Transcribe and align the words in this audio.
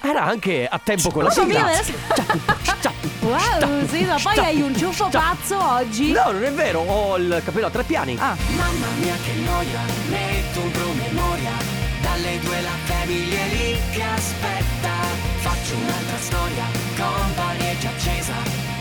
Era 0.00 0.24
anche 0.24 0.66
a 0.66 0.80
tempo 0.82 1.10
con 1.10 1.24
la 1.24 1.30
sigla. 1.30 1.70
Wow, 3.20 3.86
sì, 3.88 4.04
ma 4.04 4.18
poi 4.20 4.38
hai 4.38 4.60
un 4.60 4.76
ciuffo 4.76 5.08
pazzo 5.08 5.56
oggi. 5.62 6.10
No, 6.12 6.32
non 6.32 6.42
è 6.42 6.52
vero, 6.52 6.80
ho 6.80 7.16
il 7.16 7.40
capello 7.44 7.66
a 7.66 7.70
tre 7.70 7.84
piani. 7.84 8.16
Ah, 8.18 8.36
Mamma 8.56 8.86
mia 8.98 9.14
che 9.24 9.32
noia, 9.44 9.80
metto 10.08 10.60
un 10.60 10.70
promemoria 10.72 11.50
Dalle 12.00 12.38
due 12.40 12.60
la 12.60 12.76
famiglia 12.84 13.38
è 13.38 13.48
lì 13.48 13.78
che 13.92 14.02
aspetta 14.02 14.90
Faccio 15.38 15.74
un'altra 15.76 16.18
storia, 16.18 16.64
company 16.96 17.64
è 17.64 17.78
già 17.78 17.88
accesa 17.88 18.34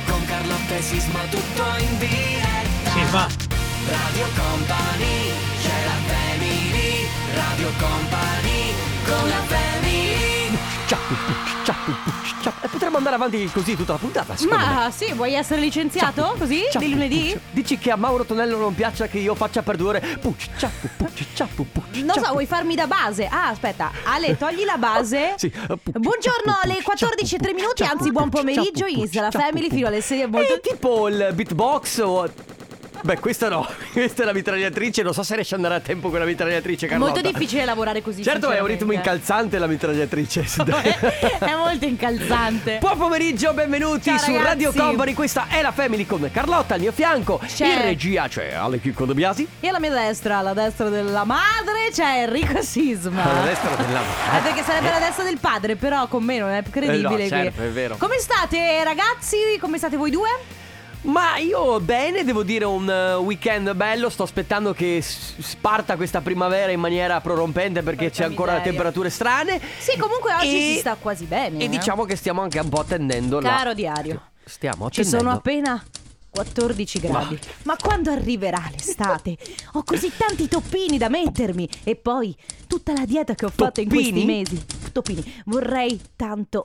Con 0.07 0.25
Carlotta 0.25 0.75
e 0.75 0.81
Sisma 0.81 1.19
tutto 1.29 1.63
in 1.77 1.97
diretta 1.99 2.91
Sisma. 2.91 3.27
Radio 3.87 4.25
Company, 4.35 5.31
c'è 5.61 5.85
la 5.85 6.13
family 6.13 7.07
Radio 7.33 7.71
Company, 7.77 8.73
con 9.05 9.29
la 9.29 9.41
family. 9.47 10.40
E 12.63 12.67
potremmo 12.67 12.97
andare 12.97 13.15
avanti 13.15 13.49
così 13.51 13.75
tutta 13.75 13.93
la 13.93 13.97
puntata, 13.97 14.35
secondo 14.35 14.65
me. 14.65 14.73
ma 14.73 14.91
sì, 14.91 15.13
vuoi 15.13 15.33
essere 15.33 15.61
licenziato 15.61 16.35
così? 16.37 16.63
Di 16.77 16.89
lunedì? 16.91 17.39
Dici 17.51 17.77
che 17.77 17.91
a 17.91 17.95
Mauro 17.95 18.25
Tonello 18.25 18.57
non 18.57 18.75
piaccia 18.75 19.07
che 19.07 19.17
io 19.19 19.33
faccia 19.35 19.61
per 19.63 19.77
due 19.77 19.87
ore 19.89 20.17
Pucci, 20.19 20.49
ciao, 20.57 20.69
pucci, 20.97 21.25
ciao, 21.33 21.47
pucci 21.53 22.03
Non 22.03 22.15
so, 22.21 22.31
vuoi 22.31 22.45
farmi 22.45 22.75
da 22.75 22.87
base? 22.87 23.25
Ah, 23.27 23.47
aspetta. 23.47 23.91
Ale, 24.03 24.37
togli 24.37 24.63
la 24.65 24.77
base. 24.77 25.35
Sì, 25.41 25.47
eh, 25.47 25.77
pucci, 25.77 25.99
Buongiorno 25.99 26.57
alle 26.61 26.73
pucci, 26.73 26.83
14 26.83 27.35
e 27.35 27.37
3 27.37 27.47
ciao, 27.47 27.55
minuti, 27.55 27.83
anzi 27.83 28.11
buon 28.11 28.29
pomeriggio. 28.29 28.71
ciao, 28.73 28.87
Inizia 28.87 29.21
la 29.21 29.29
pucci, 29.29 29.43
Family 29.43 29.69
fino 29.69 29.87
alle 29.87 30.01
6 30.01 30.19
è 30.19 30.25
molto... 30.27 30.55
È 30.55 30.59
tipo 30.59 31.07
il 31.07 31.31
beatbox 31.33 31.97
o... 31.99 32.29
Beh, 33.03 33.19
questa 33.19 33.49
no, 33.49 33.67
questa 33.93 34.21
è 34.21 34.25
la 34.25 34.33
mitragliatrice, 34.33 35.01
non 35.01 35.13
so 35.13 35.23
se 35.23 35.33
riesce 35.35 35.55
ad 35.55 35.63
andare 35.63 35.81
a 35.81 35.83
tempo 35.83 36.09
con 36.09 36.19
la 36.19 36.25
mitragliatrice, 36.25 36.85
Carlotta. 36.87 37.11
Molto 37.13 37.27
difficile 37.27 37.65
lavorare 37.65 38.01
così. 38.03 38.21
Certo 38.23 38.49
è 38.51 38.59
un 38.59 38.67
ritmo 38.67 38.91
incalzante 38.91 39.57
la 39.57 39.65
mitragliatrice. 39.67 40.45
È 41.39 41.55
molto 41.55 41.85
incalzante. 41.85 42.77
Buon 42.79 42.97
pomeriggio, 42.97 43.53
benvenuti 43.53 44.09
Ciao, 44.09 44.17
su 44.19 44.31
ragazzi. 44.31 44.47
Radio 44.47 44.71
Company. 44.73 45.13
Questa 45.13 45.47
è 45.49 45.61
la 45.61 45.71
Family 45.71 46.05
con 46.05 46.29
Carlotta 46.31 46.75
al 46.75 46.79
mio 46.79 46.91
fianco. 46.91 47.39
C'è- 47.45 47.65
In 47.75 47.81
regia 47.81 48.27
c'è 48.27 48.53
Ale 48.53 48.79
Chicco 48.79 49.05
De 49.05 49.13
Biasi. 49.13 49.47
E 49.59 49.67
alla 49.67 49.79
mia 49.79 49.91
destra, 49.91 50.37
alla 50.37 50.53
destra 50.53 50.89
della 50.89 51.23
madre, 51.23 51.89
c'è 51.91 52.21
Enrico 52.23 52.61
Sisma. 52.61 53.23
Alla 53.23 53.41
destra 53.45 53.75
della 53.75 53.99
Eh, 54.01 54.41
perché 54.43 54.63
sarebbe 54.63 54.89
la 54.89 54.99
destra 54.99 55.23
del 55.23 55.37
padre, 55.39 55.75
però 55.75 56.07
con 56.07 56.23
me 56.23 56.37
non 56.37 56.49
è 56.51 56.61
credibile. 56.69 56.97
Eh 56.97 57.01
no, 57.01 57.15
qui. 57.17 57.27
certo, 57.27 57.61
è 57.63 57.69
vero. 57.69 57.95
Come 57.97 58.17
state, 58.19 58.83
ragazzi? 58.83 59.37
Come 59.59 59.77
state 59.77 59.97
voi 59.97 60.11
due? 60.11 60.29
Ma 61.03 61.37
io 61.37 61.79
bene, 61.79 62.23
devo 62.23 62.43
dire 62.43 62.63
un 62.65 62.87
eh, 62.89 63.15
weekend 63.15 63.73
bello. 63.73 64.09
Sto 64.09 64.23
aspettando 64.23 64.71
che 64.73 65.01
sparta 65.01 65.95
questa 65.95 66.21
primavera 66.21 66.71
in 66.71 66.79
maniera 66.79 67.19
prorompente 67.21 67.81
perché 67.81 68.05
Porca 68.09 68.17
c'è 68.17 68.23
ancora 68.25 68.51
miseria. 68.53 68.71
temperature 68.71 69.09
strane. 69.09 69.59
Sì, 69.79 69.97
comunque 69.97 70.33
oggi 70.35 70.55
E- 70.55 70.73
si 70.73 70.79
sta 70.79 70.95
quasi 70.95 71.25
bene. 71.25 71.57
E 71.59 71.63
eh. 71.65 71.69
diciamo 71.69 72.05
che 72.05 72.15
stiamo 72.15 72.41
anche 72.41 72.59
un 72.59 72.69
po' 72.69 72.81
attendendo 72.81 73.39
la- 73.39 73.49
Caro 73.49 73.73
diario, 73.73 74.21
Stiamo 74.43 74.91
ci 74.91 74.99
attendendo. 75.01 75.25
sono 75.25 75.37
appena 75.37 75.83
14 76.29 76.99
gradi. 76.99 77.39
Ma 77.63 77.75
quando 77.77 78.11
arriverà 78.11 78.63
l'estate? 78.71 79.37
Ho 79.73 79.83
così 79.83 80.11
tanti 80.15 80.47
toppini 80.47 80.99
da 80.99 81.09
mettermi. 81.09 81.67
E 81.83 81.95
poi 81.95 82.35
tutta 82.67 82.93
la 82.93 83.05
dieta 83.05 83.33
che 83.33 83.45
ho 83.45 83.51
fatto 83.53 83.81
in 83.81 83.89
questi 83.89 84.11
Toppini? 84.11 84.25
mesi. 84.37 84.63
Toppini. 84.91 85.41
Vorrei 85.45 85.99
tanto 86.15 86.63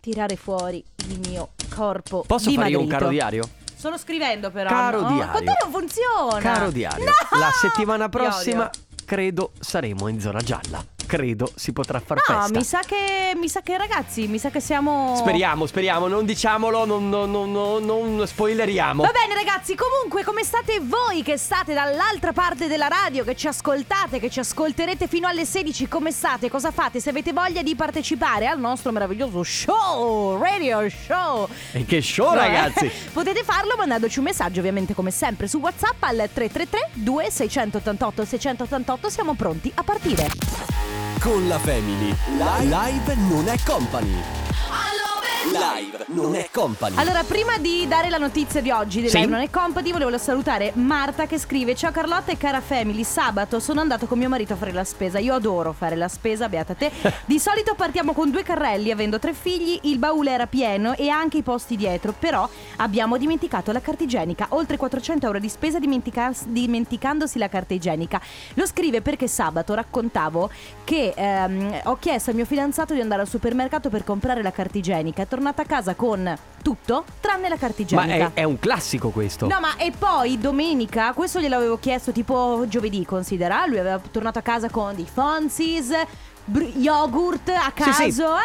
tirare 0.00 0.36
fuori 0.36 0.82
il 1.08 1.20
mio 1.28 1.50
corpo. 1.74 2.24
Posso 2.26 2.50
fare 2.52 2.70
io 2.70 2.80
un 2.80 2.86
caro 2.86 3.08
diario? 3.08 3.48
Sto 3.74 3.96
scrivendo 3.96 4.50
però. 4.50 4.68
Caro 4.68 5.00
no? 5.02 5.12
diario. 5.12 5.38
Te 5.38 5.56
non 5.62 5.72
funziona. 5.72 6.40
Caro 6.40 6.70
diario, 6.70 7.04
No! 7.04 7.38
la 7.38 7.50
settimana 7.52 8.08
Ti 8.08 8.16
prossima 8.16 8.70
credo 9.04 9.52
saremo 9.58 10.08
in 10.08 10.20
zona 10.20 10.40
gialla. 10.40 10.84
Credo 11.08 11.50
si 11.54 11.72
potrà 11.72 12.00
far 12.00 12.18
No, 12.18 12.40
festa. 12.42 12.58
mi 12.58 12.64
sa 12.64 12.80
che 12.86 13.32
mi 13.34 13.48
sa 13.48 13.62
che 13.62 13.76
ragazzi, 13.78 14.26
mi 14.28 14.38
sa 14.38 14.50
che 14.50 14.60
siamo 14.60 15.16
Speriamo, 15.16 15.64
speriamo, 15.66 16.06
non 16.06 16.24
diciamolo, 16.26 16.84
non, 16.84 17.08
non, 17.08 17.30
non, 17.30 17.50
non- 17.50 18.26
spoileriamo. 18.26 19.02
Va 19.02 19.10
bene 19.10 19.32
ragazzi, 19.34 19.74
comunque 19.74 20.22
come 20.22 20.44
state 20.44 20.80
voi 20.82 21.22
che 21.22 21.38
state 21.38 21.72
dall'altra 21.72 22.32
parte 22.32 22.66
della 22.68 22.88
radio, 22.88 23.24
che 23.24 23.34
ci 23.34 23.46
ascoltate, 23.48 24.18
che 24.20 24.28
ci 24.28 24.38
ascolterete 24.40 25.06
fino 25.08 25.26
alle 25.26 25.44
16, 25.46 25.88
come 25.88 26.10
state, 26.12 26.50
cosa 26.50 26.70
fate? 26.70 27.00
Se 27.00 27.08
avete 27.10 27.32
voglia 27.32 27.62
di 27.62 27.74
partecipare 27.74 28.46
al 28.46 28.58
nostro 28.60 28.92
meraviglioso 28.92 29.42
show, 29.42 30.38
radio 30.38 30.86
show. 30.90 31.48
E 31.72 31.84
che 31.86 32.02
show, 32.02 32.26
No, 32.34 32.40
eh? 32.42 32.46
ragazzi! 32.48 32.90
Potete 33.12 33.42
farlo 33.44 33.76
mandandoci 33.78 34.18
un 34.18 34.26
messaggio 34.26 34.58
ovviamente 34.60 34.92
come 34.94 35.10
sempre 35.10 35.48
su 35.48 35.58
WhatsApp 35.58 36.02
al 36.02 36.16
333 36.32 36.90
2688 36.92 38.24
688, 38.26 39.08
siamo 39.10 39.32
pronti 39.34 39.72
a 39.74 39.82
partire. 39.82 40.97
Con 41.20 41.48
la 41.48 41.58
Family. 41.58 42.14
Live 42.36 43.14
non 43.16 43.48
è 43.48 43.56
company. 43.64 44.22
Live 45.50 46.04
non 46.08 46.34
è 46.34 46.48
company. 46.52 46.94
Allora, 46.98 47.22
prima 47.22 47.56
di 47.56 47.86
dare 47.88 48.10
la 48.10 48.18
notizia 48.18 48.60
di 48.60 48.70
oggi 48.70 49.00
di 49.00 49.08
Sì. 49.08 49.20
Live 49.20 49.30
Non 49.30 49.40
è 49.40 49.48
Company, 49.48 49.92
volevo 49.92 50.16
salutare 50.18 50.72
Marta 50.74 51.26
che 51.26 51.38
scrive 51.38 51.74
Ciao 51.74 51.90
Carlotta 51.90 52.32
e 52.32 52.36
cara 52.36 52.60
family, 52.60 53.02
sabato 53.02 53.58
sono 53.58 53.80
andato 53.80 54.06
con 54.06 54.18
mio 54.18 54.28
marito 54.28 54.52
a 54.52 54.56
fare 54.56 54.72
la 54.72 54.84
spesa. 54.84 55.18
Io 55.18 55.32
adoro 55.32 55.72
fare 55.72 55.96
la 55.96 56.08
spesa, 56.08 56.50
beata 56.50 56.74
te. 56.74 56.90
Di 57.24 57.38
solito 57.38 57.74
partiamo 57.74 58.12
con 58.12 58.30
due 58.30 58.42
carrelli, 58.42 58.90
avendo 58.90 59.18
tre 59.18 59.32
figli 59.32 59.78
Il 59.82 59.98
baule 59.98 60.32
era 60.32 60.46
pieno 60.46 60.94
e 60.94 61.08
anche 61.08 61.38
i 61.38 61.42
posti 61.42 61.76
dietro 61.76 62.14
Però 62.18 62.48
abbiamo 62.76 63.16
dimenticato 63.16 63.72
la 63.72 63.80
carta 63.80 64.04
igienica. 64.04 64.48
Oltre 64.50 64.76
400 64.76 65.26
euro 65.26 65.38
di 65.38 65.48
spesa 65.48 65.78
dimentica- 65.78 66.32
dimenticandosi 66.44 67.38
la 67.38 67.48
carta 67.48 67.72
igienica. 67.72 68.20
Lo 68.54 68.66
scrive 68.66 69.00
perché 69.00 69.28
sabato 69.28 69.72
raccontavo 69.72 70.50
che 70.84 71.14
ehm, 71.16 71.80
ho 71.84 71.96
chiesto 71.98 72.30
al 72.30 72.36
mio 72.36 72.44
fidanzato 72.44 72.92
di 72.92 73.00
andare 73.00 73.22
al 73.22 73.28
supermercato 73.28 73.88
per 73.88 74.04
comprare 74.04 74.42
la 74.42 74.52
carta 74.52 74.76
igienica. 74.76 75.22
È 75.22 75.26
tornata 75.38 75.62
a 75.62 75.64
casa 75.66 75.94
con 75.94 76.36
tutto 76.62 77.04
tranne 77.20 77.48
la 77.48 77.56
carta 77.56 77.76
Ma 77.94 78.02
igienica 78.04 78.30
è, 78.34 78.40
è 78.40 78.42
un 78.42 78.58
classico 78.58 79.10
questo. 79.10 79.46
No, 79.46 79.60
ma 79.60 79.76
e 79.76 79.92
poi 79.96 80.36
domenica, 80.38 81.12
questo 81.12 81.38
gliel'avevo 81.40 81.78
chiesto 81.78 82.10
tipo 82.10 82.64
giovedì, 82.66 83.04
considera. 83.04 83.64
Lui 83.66 83.78
aveva 83.78 84.00
tornato 84.10 84.40
a 84.40 84.42
casa 84.42 84.68
con 84.68 84.96
dei 84.96 85.06
Fonsis, 85.10 85.90
br- 86.44 86.74
yogurt 86.76 87.50
a 87.50 87.72
Sì, 87.74 87.92
sì. 87.92 88.02
caso. 88.04 88.36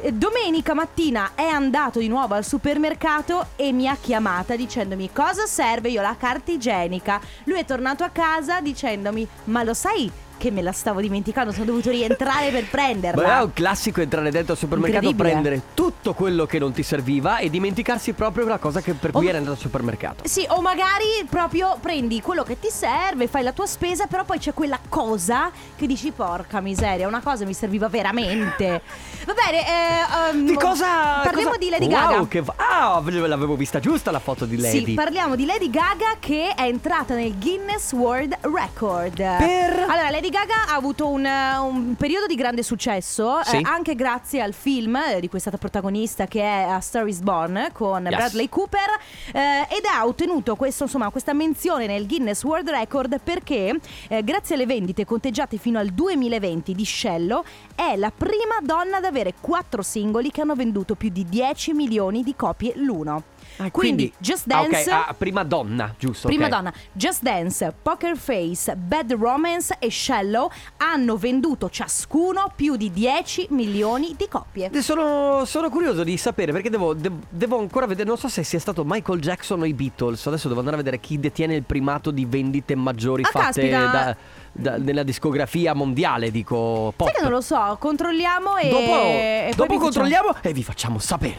eh. 0.00 0.12
Domenica 0.12 0.74
mattina 0.74 1.32
è 1.34 1.44
andato 1.46 1.98
di 1.98 2.06
nuovo 2.08 2.34
al 2.34 2.44
supermercato 2.44 3.48
e 3.56 3.72
mi 3.72 3.88
ha 3.88 3.96
chiamata 4.00 4.54
dicendomi 4.56 5.10
cosa 5.12 5.44
serve 5.44 5.90
io 5.90 6.00
la 6.00 6.16
carta 6.16 6.50
igienica. 6.52 7.20
Lui 7.44 7.58
è 7.58 7.64
tornato 7.64 8.04
a 8.04 8.08
casa 8.08 8.60
dicendomi 8.60 9.26
ma 9.44 9.62
lo 9.64 9.74
sai 9.74 10.10
che 10.38 10.50
me 10.50 10.62
la 10.62 10.72
stavo 10.72 11.00
dimenticando, 11.00 11.52
sono 11.52 11.66
dovuto 11.66 11.90
rientrare 11.90 12.50
per 12.50 12.64
prenderla. 12.70 13.22
Ma 13.26 13.38
è 13.40 13.42
un 13.42 13.52
classico 13.52 14.00
entrare 14.00 14.30
dentro 14.30 14.52
al 14.52 14.58
supermercato, 14.58 15.12
prendere 15.14 15.60
tutto 15.74 16.14
quello 16.14 16.46
che 16.46 16.58
non 16.58 16.72
ti 16.72 16.82
serviva 16.82 17.38
e 17.38 17.50
dimenticarsi 17.50 18.12
proprio 18.12 18.46
la 18.46 18.58
cosa 18.58 18.80
che 18.80 18.94
per 18.94 19.10
cui 19.10 19.26
Oh. 19.26 19.28
era 19.28 19.38
andato 19.38 19.56
al 19.56 19.60
supermercato. 19.60 20.26
Sì, 20.26 20.46
o 20.48 20.60
magari 20.62 21.04
proprio 21.28 21.76
prendi 21.80 22.20
quello 22.22 22.44
che 22.44 22.58
ti 22.58 22.68
serve, 22.70 23.26
fai 23.26 23.42
la 23.42 23.52
tua 23.52 23.66
spesa, 23.66 24.06
però 24.06 24.24
poi 24.24 24.38
c'è 24.38 24.54
quella 24.54 24.78
cosa 24.88 25.50
che 25.76 25.86
dici 25.86 26.12
porca 26.12 26.60
miseria, 26.60 27.06
una 27.08 27.20
cosa 27.20 27.44
mi 27.44 27.52
serviva 27.54 27.88
veramente. 27.88 28.80
Va 29.24 29.34
bene, 29.34 29.66
eh, 29.66 30.30
ehm, 30.30 30.46
Di 30.46 30.54
cosa? 30.54 31.20
Parliamo 31.22 31.48
cosa- 31.50 31.58
di 31.58 31.68
Lady 31.70 31.86
Wow, 31.86 32.08
Gaga. 32.08 32.26
che 32.28 32.42
Ah, 32.56 33.02
l'avevo 33.04 33.56
vista 33.56 33.80
giusta 33.80 34.10
la 34.10 34.18
foto 34.20 34.44
di 34.46 34.58
Lady. 34.58 34.84
Sì, 34.84 34.94
parliamo 34.94 35.34
di 35.36 35.44
Lady 35.44 35.68
Gaga 35.70 36.16
che 36.18 36.54
è 36.54 36.62
entrata 36.62 37.14
nel 37.14 37.36
Guinness 37.38 37.92
World 37.92 38.36
Record. 38.42 39.16
Per? 39.16 39.72
Allora, 39.88 40.10
Lady 40.10 40.30
Gaga 40.30 40.66
ha 40.68 40.74
avuto 40.74 41.08
un, 41.08 41.24
un 41.24 41.94
periodo 41.96 42.26
di 42.26 42.34
grande 42.34 42.62
successo, 42.62 43.40
Sì. 43.42 43.56
eh, 43.56 43.60
anche 43.64 43.94
grazie 43.94 44.40
al 44.40 44.54
film 44.54 44.96
eh, 44.96 45.20
di 45.20 45.28
cui 45.28 45.38
è 45.38 45.40
stata 45.40 45.56
protagonista 45.58 46.26
che 46.26 46.40
è 46.42 46.62
A 46.68 46.80
Star 46.80 47.06
is 47.08 47.20
Born 47.20 47.68
con 47.72 48.04
Yes. 48.04 48.14
Bradley 48.14 48.48
Cooper 48.48 48.88
eh, 49.32 49.66
ed 49.68 49.84
ha 49.92 50.06
ottenuto 50.06 50.54
questo, 50.56 50.84
insomma, 50.84 51.10
questa 51.10 51.32
menzione 51.32 51.86
nel 51.86 52.06
Guinness 52.06 52.42
World 52.44 52.68
Record 52.70 53.20
perché 53.22 53.78
eh, 54.08 54.22
grazie 54.24 54.54
alle 54.54 54.66
vendite 54.66 55.04
conteggiate 55.04 55.56
fino 55.56 55.78
al 55.78 55.88
2020 55.88 56.74
di 56.74 56.84
Scello 56.84 57.44
è 57.74 57.96
la 57.96 58.12
prima 58.16 58.56
donna 58.62 58.98
ad 58.98 59.04
avere 59.08 59.34
quattro 59.40 59.82
singoli 59.82 60.30
che 60.30 60.40
hanno 60.42 60.54
venduto 60.54 60.94
più 60.94 61.08
di 61.10 61.24
10 61.24 61.72
milioni 61.72 62.22
di 62.22 62.34
copie 62.36 62.72
l'uno. 62.76 63.22
Ah, 63.60 63.70
quindi, 63.70 64.12
Just 64.18 64.50
Ah, 64.52 64.60
ok, 64.62 64.70
Dance 64.70 64.90
ah, 64.90 65.14
prima 65.18 65.42
donna, 65.42 65.92
giusto? 65.98 66.28
Prima 66.28 66.44
ok. 66.44 66.50
donna, 66.50 66.72
Just 66.92 67.22
Dance, 67.22 67.74
Poker 67.82 68.16
Face, 68.16 68.76
Bad 68.76 69.12
Romance 69.14 69.76
e 69.80 69.90
Shallow 69.90 70.48
hanno 70.76 71.16
venduto 71.16 71.68
ciascuno 71.68 72.52
più 72.54 72.76
di 72.76 72.92
10 72.92 73.48
milioni 73.50 74.14
di 74.16 74.26
copie. 74.28 74.70
Sono, 74.80 75.44
sono 75.44 75.70
curioso 75.70 76.04
di 76.04 76.16
sapere 76.16 76.52
perché 76.52 76.70
devo, 76.70 76.94
de- 76.94 77.10
devo 77.28 77.58
ancora 77.58 77.86
vedere, 77.86 78.06
non 78.08 78.18
so 78.18 78.28
se 78.28 78.44
sia 78.44 78.60
stato 78.60 78.84
Michael 78.86 79.18
Jackson 79.20 79.60
o 79.60 79.64
i 79.64 79.74
Beatles, 79.74 80.24
adesso 80.26 80.46
devo 80.46 80.60
andare 80.60 80.76
a 80.76 80.78
vedere 80.82 81.00
chi 81.00 81.18
detiene 81.18 81.54
il 81.56 81.64
primato 81.64 82.10
di 82.12 82.24
vendite 82.26 82.74
maggiori 82.76 83.22
Ah, 83.24 83.28
fatte 83.30 83.68
caspita. 83.68 83.86
da- 83.90 84.16
da- 84.58 84.76
nella 84.76 85.02
discografia 85.02 85.72
mondiale, 85.74 86.30
dico 86.30 86.92
pop. 86.96 87.06
Sai 87.08 87.16
che 87.16 87.22
non 87.22 87.30
lo 87.32 87.40
so, 87.40 87.76
controlliamo 87.78 88.56
e... 88.56 88.68
Dopo, 88.68 88.82
e 89.02 89.52
dopo 89.54 89.72
vi 89.72 89.78
controlliamo 89.78 90.34
e 90.42 90.52
vi 90.52 90.62
facciamo 90.62 90.98
sapere. 90.98 91.36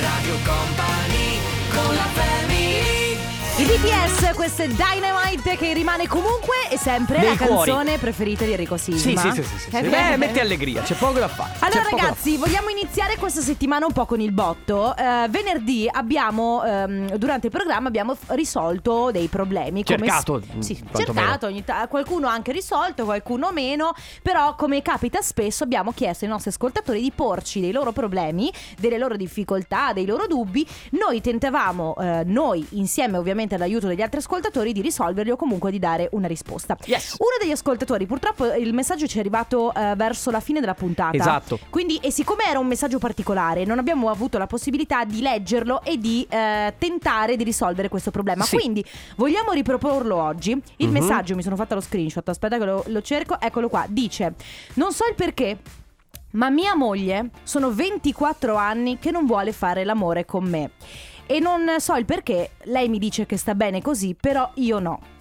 Radio 0.00 0.34
Company, 0.44 1.38
con 1.74 1.94
la 1.94 2.02
family 2.02 2.28
facciamo- 2.46 2.59
I 3.60 3.64
BTS, 3.64 4.32
questo 4.36 4.62
è 4.62 4.68
Dynamite 4.68 5.54
che 5.58 5.74
rimane 5.74 6.06
comunque 6.06 6.54
e 6.70 6.78
sempre 6.78 7.18
Nei 7.18 7.36
la 7.36 7.36
cuori. 7.36 7.70
canzone 7.70 7.98
preferita 7.98 8.46
di 8.46 8.52
Enrico 8.52 8.78
Sì, 8.78 8.96
Sisma. 8.96 9.20
sì, 9.20 9.30
sì, 9.32 9.42
sì, 9.42 9.58
sì, 9.58 9.70
sì. 9.70 9.82
Beh, 9.82 10.16
metti 10.16 10.38
allegria, 10.40 10.80
c'è 10.80 10.94
poco 10.94 11.18
da 11.18 11.28
fare. 11.28 11.52
c'è 11.58 11.66
Allora 11.66 11.82
poco 11.82 11.96
da 11.96 12.02
ragazzi, 12.04 12.36
vogliamo 12.38 12.70
iniziare 12.70 13.16
questa 13.18 13.42
settimana 13.42 13.84
un 13.84 13.92
po' 13.92 14.06
con 14.06 14.18
il 14.22 14.32
botto. 14.32 14.96
Eh, 14.96 15.26
venerdì 15.28 15.86
abbiamo, 15.92 16.64
ehm, 16.64 17.16
durante 17.16 17.48
il 17.48 17.52
programma 17.52 17.88
abbiamo 17.88 18.14
f- 18.14 18.30
risolto 18.30 19.10
dei 19.10 19.26
problemi. 19.26 19.84
come 19.84 19.98
Cercato, 19.98 20.40
s- 20.40 20.58
sì, 20.60 20.78
quantomeno. 20.90 21.12
cercato, 21.26 21.46
ogni 21.46 21.62
ta- 21.62 21.86
qualcuno 21.86 22.28
ha 22.28 22.32
anche 22.32 22.52
risolto, 22.52 23.04
qualcuno 23.04 23.52
meno. 23.52 23.92
Però 24.22 24.54
come 24.54 24.80
capita 24.80 25.20
spesso 25.20 25.64
abbiamo 25.64 25.92
chiesto 25.92 26.24
ai 26.24 26.30
nostri 26.30 26.48
ascoltatori 26.48 27.02
di 27.02 27.12
porci 27.14 27.60
dei 27.60 27.72
loro 27.72 27.92
problemi, 27.92 28.50
delle 28.78 28.96
loro 28.96 29.16
difficoltà, 29.16 29.92
dei 29.92 30.06
loro 30.06 30.26
dubbi. 30.26 30.66
Noi 30.92 31.20
tentavamo, 31.20 31.94
eh, 32.00 32.22
noi 32.24 32.66
insieme 32.70 33.18
ovviamente 33.18 33.48
all'aiuto 33.54 33.86
degli 33.86 34.02
altri 34.02 34.18
ascoltatori, 34.20 34.72
di 34.72 34.80
risolverli 34.80 35.30
o 35.30 35.36
comunque 35.36 35.70
di 35.70 35.78
dare 35.78 36.08
una 36.12 36.26
risposta. 36.26 36.76
Yes. 36.84 37.12
Uno 37.18 37.36
degli 37.40 37.50
ascoltatori, 37.50 38.06
purtroppo 38.06 38.46
il 38.52 38.72
messaggio 38.74 39.06
ci 39.06 39.16
è 39.16 39.20
arrivato 39.20 39.72
eh, 39.74 39.94
verso 39.96 40.30
la 40.30 40.40
fine 40.40 40.60
della 40.60 40.74
puntata. 40.74 41.16
Esatto. 41.16 41.58
Quindi, 41.70 41.98
e 42.02 42.10
siccome 42.10 42.44
era 42.48 42.58
un 42.58 42.66
messaggio 42.66 42.98
particolare, 42.98 43.64
non 43.64 43.78
abbiamo 43.78 44.10
avuto 44.10 44.38
la 44.38 44.46
possibilità 44.46 45.04
di 45.04 45.20
leggerlo 45.20 45.82
e 45.82 45.98
di 45.98 46.26
eh, 46.28 46.74
tentare 46.78 47.36
di 47.36 47.44
risolvere 47.44 47.88
questo 47.88 48.10
problema. 48.10 48.44
Sì. 48.44 48.56
Quindi, 48.56 48.84
vogliamo 49.16 49.52
riproporlo 49.52 50.16
oggi. 50.16 50.50
Il 50.76 50.86
Mhm. 50.88 50.92
messaggio, 50.92 51.34
mi 51.34 51.42
sono 51.42 51.56
fatta 51.56 51.74
lo 51.74 51.80
screenshot, 51.80 52.28
aspetta 52.28 52.58
che 52.58 52.64
lo, 52.64 52.84
lo 52.86 53.02
cerco, 53.02 53.40
eccolo 53.40 53.68
qua. 53.68 53.84
Dice: 53.88 54.34
Non 54.74 54.92
so 54.92 55.04
il 55.06 55.14
perché. 55.14 55.58
Ma 56.32 56.48
mia 56.48 56.76
moglie 56.76 57.30
sono 57.42 57.72
24 57.72 58.54
anni 58.54 58.98
che 59.00 59.10
non 59.10 59.26
vuole 59.26 59.50
fare 59.52 59.82
l'amore 59.84 60.24
con 60.24 60.44
me. 60.44 60.70
E 61.32 61.38
non 61.38 61.78
so 61.78 61.94
il 61.94 62.06
perché, 62.06 62.54
lei 62.64 62.88
mi 62.88 62.98
dice 62.98 63.24
che 63.24 63.36
sta 63.36 63.54
bene 63.54 63.80
così, 63.80 64.16
però 64.20 64.50
io 64.54 64.80
no. 64.80 65.19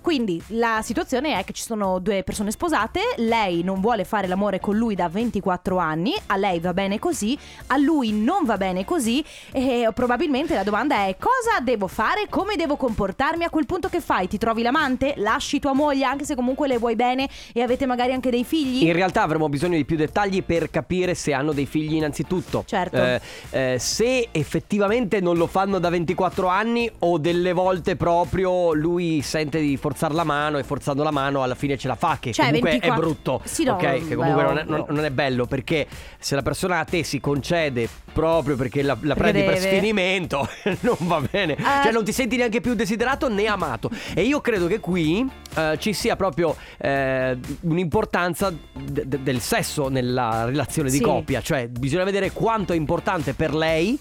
Quindi 0.00 0.42
la 0.48 0.80
situazione 0.82 1.38
è 1.38 1.44
che 1.44 1.52
ci 1.52 1.62
sono 1.62 1.98
due 1.98 2.22
persone 2.22 2.50
sposate, 2.50 3.00
lei 3.16 3.62
non 3.62 3.80
vuole 3.80 4.04
fare 4.04 4.26
l'amore 4.26 4.60
con 4.60 4.76
lui 4.76 4.94
da 4.94 5.08
24 5.08 5.76
anni, 5.76 6.14
a 6.26 6.36
lei 6.36 6.60
va 6.60 6.72
bene 6.72 6.98
così, 6.98 7.36
a 7.66 7.76
lui 7.76 8.12
non 8.12 8.44
va 8.44 8.56
bene 8.56 8.84
così 8.84 9.22
e 9.52 9.88
probabilmente 9.94 10.54
la 10.54 10.62
domanda 10.62 11.06
è 11.06 11.16
cosa 11.18 11.60
devo 11.62 11.88
fare, 11.88 12.26
come 12.28 12.56
devo 12.56 12.76
comportarmi, 12.76 13.44
a 13.44 13.50
quel 13.50 13.66
punto 13.66 13.88
che 13.88 14.00
fai? 14.00 14.28
Ti 14.28 14.38
trovi 14.38 14.62
l'amante? 14.62 15.14
Lasci 15.16 15.58
tua 15.58 15.74
moglie 15.74 16.04
anche 16.04 16.24
se 16.24 16.34
comunque 16.34 16.68
le 16.68 16.78
vuoi 16.78 16.96
bene 16.96 17.28
e 17.52 17.60
avete 17.60 17.86
magari 17.86 18.12
anche 18.12 18.30
dei 18.30 18.44
figli? 18.44 18.84
In 18.84 18.92
realtà 18.92 19.22
avremo 19.22 19.48
bisogno 19.48 19.76
di 19.76 19.84
più 19.84 19.96
dettagli 19.96 20.42
per 20.42 20.70
capire 20.70 21.14
se 21.14 21.32
hanno 21.32 21.52
dei 21.52 21.66
figli 21.66 21.94
innanzitutto. 21.94 22.64
Certo. 22.66 22.96
Eh, 22.96 23.20
eh, 23.50 23.78
se 23.78 24.28
effettivamente 24.30 25.20
non 25.20 25.36
lo 25.36 25.46
fanno 25.46 25.78
da 25.78 25.88
24 25.90 26.46
anni 26.46 26.90
o 27.00 27.18
delle 27.18 27.52
volte 27.52 27.96
proprio 27.96 28.72
lui 28.72 29.22
sente 29.22 29.60
di 29.60 29.76
forzare 29.88 30.12
la 30.14 30.24
mano 30.24 30.58
e 30.58 30.64
forzando 30.64 31.02
la 31.02 31.10
mano 31.10 31.42
alla 31.42 31.54
fine 31.54 31.78
ce 31.78 31.88
la 31.88 31.94
fa, 31.94 32.18
che 32.20 32.32
Cioè, 32.32 32.46
comunque 32.46 32.70
24 32.72 32.98
è 33.00 33.04
brutto. 33.04 33.40
Sì, 33.44 33.64
no, 33.64 33.72
ok? 33.74 34.08
Che 34.08 34.14
comunque 34.14 34.42
non 34.42 34.58
è, 34.58 34.64
non- 34.64 34.84
non 34.88 35.04
è 35.04 35.10
bello 35.10 35.46
perché 35.46 35.86
se 36.18 36.34
la 36.34 36.42
persona 36.42 36.80
a 36.80 36.84
te 36.84 37.02
si 37.02 37.20
concede 37.20 37.88
proprio 38.12 38.56
perché 38.56 38.82
la, 38.82 38.96
la 39.02 39.14
prendi 39.14 39.42
per 39.44 39.58
sfinimento, 39.58 40.46
non 40.80 40.96
va 41.00 41.20
bene. 41.30 41.54
Eh. 41.54 41.62
Cioè 41.82 41.92
non 41.92 42.04
ti 42.04 42.12
senti 42.12 42.36
neanche 42.36 42.60
più 42.60 42.74
desiderato 42.74 43.28
né 43.28 43.46
amato. 43.46 43.90
E 44.14 44.22
io 44.22 44.40
credo 44.40 44.66
che 44.66 44.80
qui 44.80 45.26
eh, 45.56 45.76
ci 45.78 45.92
sia 45.94 46.16
proprio 46.16 46.54
eh, 46.78 47.38
un'importanza 47.62 48.52
de- 48.72 49.08
de- 49.08 49.22
del 49.22 49.40
sesso 49.40 49.88
nella 49.88 50.44
relazione 50.44 50.90
di 50.90 50.96
Sì. 50.96 51.02
coppia. 51.02 51.40
Cioè 51.40 51.68
bisogna 51.68 52.04
vedere 52.04 52.30
quanto 52.32 52.72
è 52.72 52.76
importante 52.76 53.32
per 53.34 53.54
lei 53.54 53.98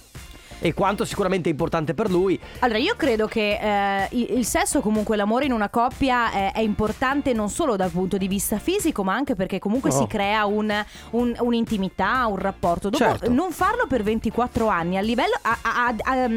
e 0.60 0.74
quanto 0.74 1.06
sicuramente 1.06 1.50
è 1.50 1.52
importante 1.52 1.94
per 1.94 2.10
lui. 2.10 2.40
Allora, 2.60 2.80
io 2.80 2.96
credo 2.96 3.28
che 3.28 3.58
eh, 3.60 4.08
il 4.12 4.46
sesso, 4.46 4.80
comunque 4.82 5.16
l'amore 5.16 5.46
in 5.46 5.52
una 5.52 5.70
coppia 5.70 6.32
è, 6.32 6.52
è 6.54 6.60
importante 6.62 7.34
non 7.34 7.50
solo 7.50 7.76
dal 7.76 7.90
punto 7.92 8.18
di 8.18 8.28
vista 8.28 8.58
fisico, 8.58 9.04
ma 9.04 9.14
anche 9.14 9.36
perché 9.36 9.60
comunque 9.60 9.90
Oh. 9.92 9.98
si 10.00 10.08
crea 10.08 10.46
un- 10.46 10.86
un- 11.12 11.36
un'intimità, 11.40 12.26
un 12.28 12.38
rapporto. 12.38 12.90
Dopo 12.90 13.04
Certo. 13.04 13.32
non 13.32 13.52
farlo 13.52 13.86
per 13.88 14.04
24 14.04 14.68
anni 14.68 14.98
a 14.98 15.02
livello. 15.02 15.36
a- 15.42 15.58
a- 15.62 15.86
a- 15.88 16.24
a- 16.24 16.30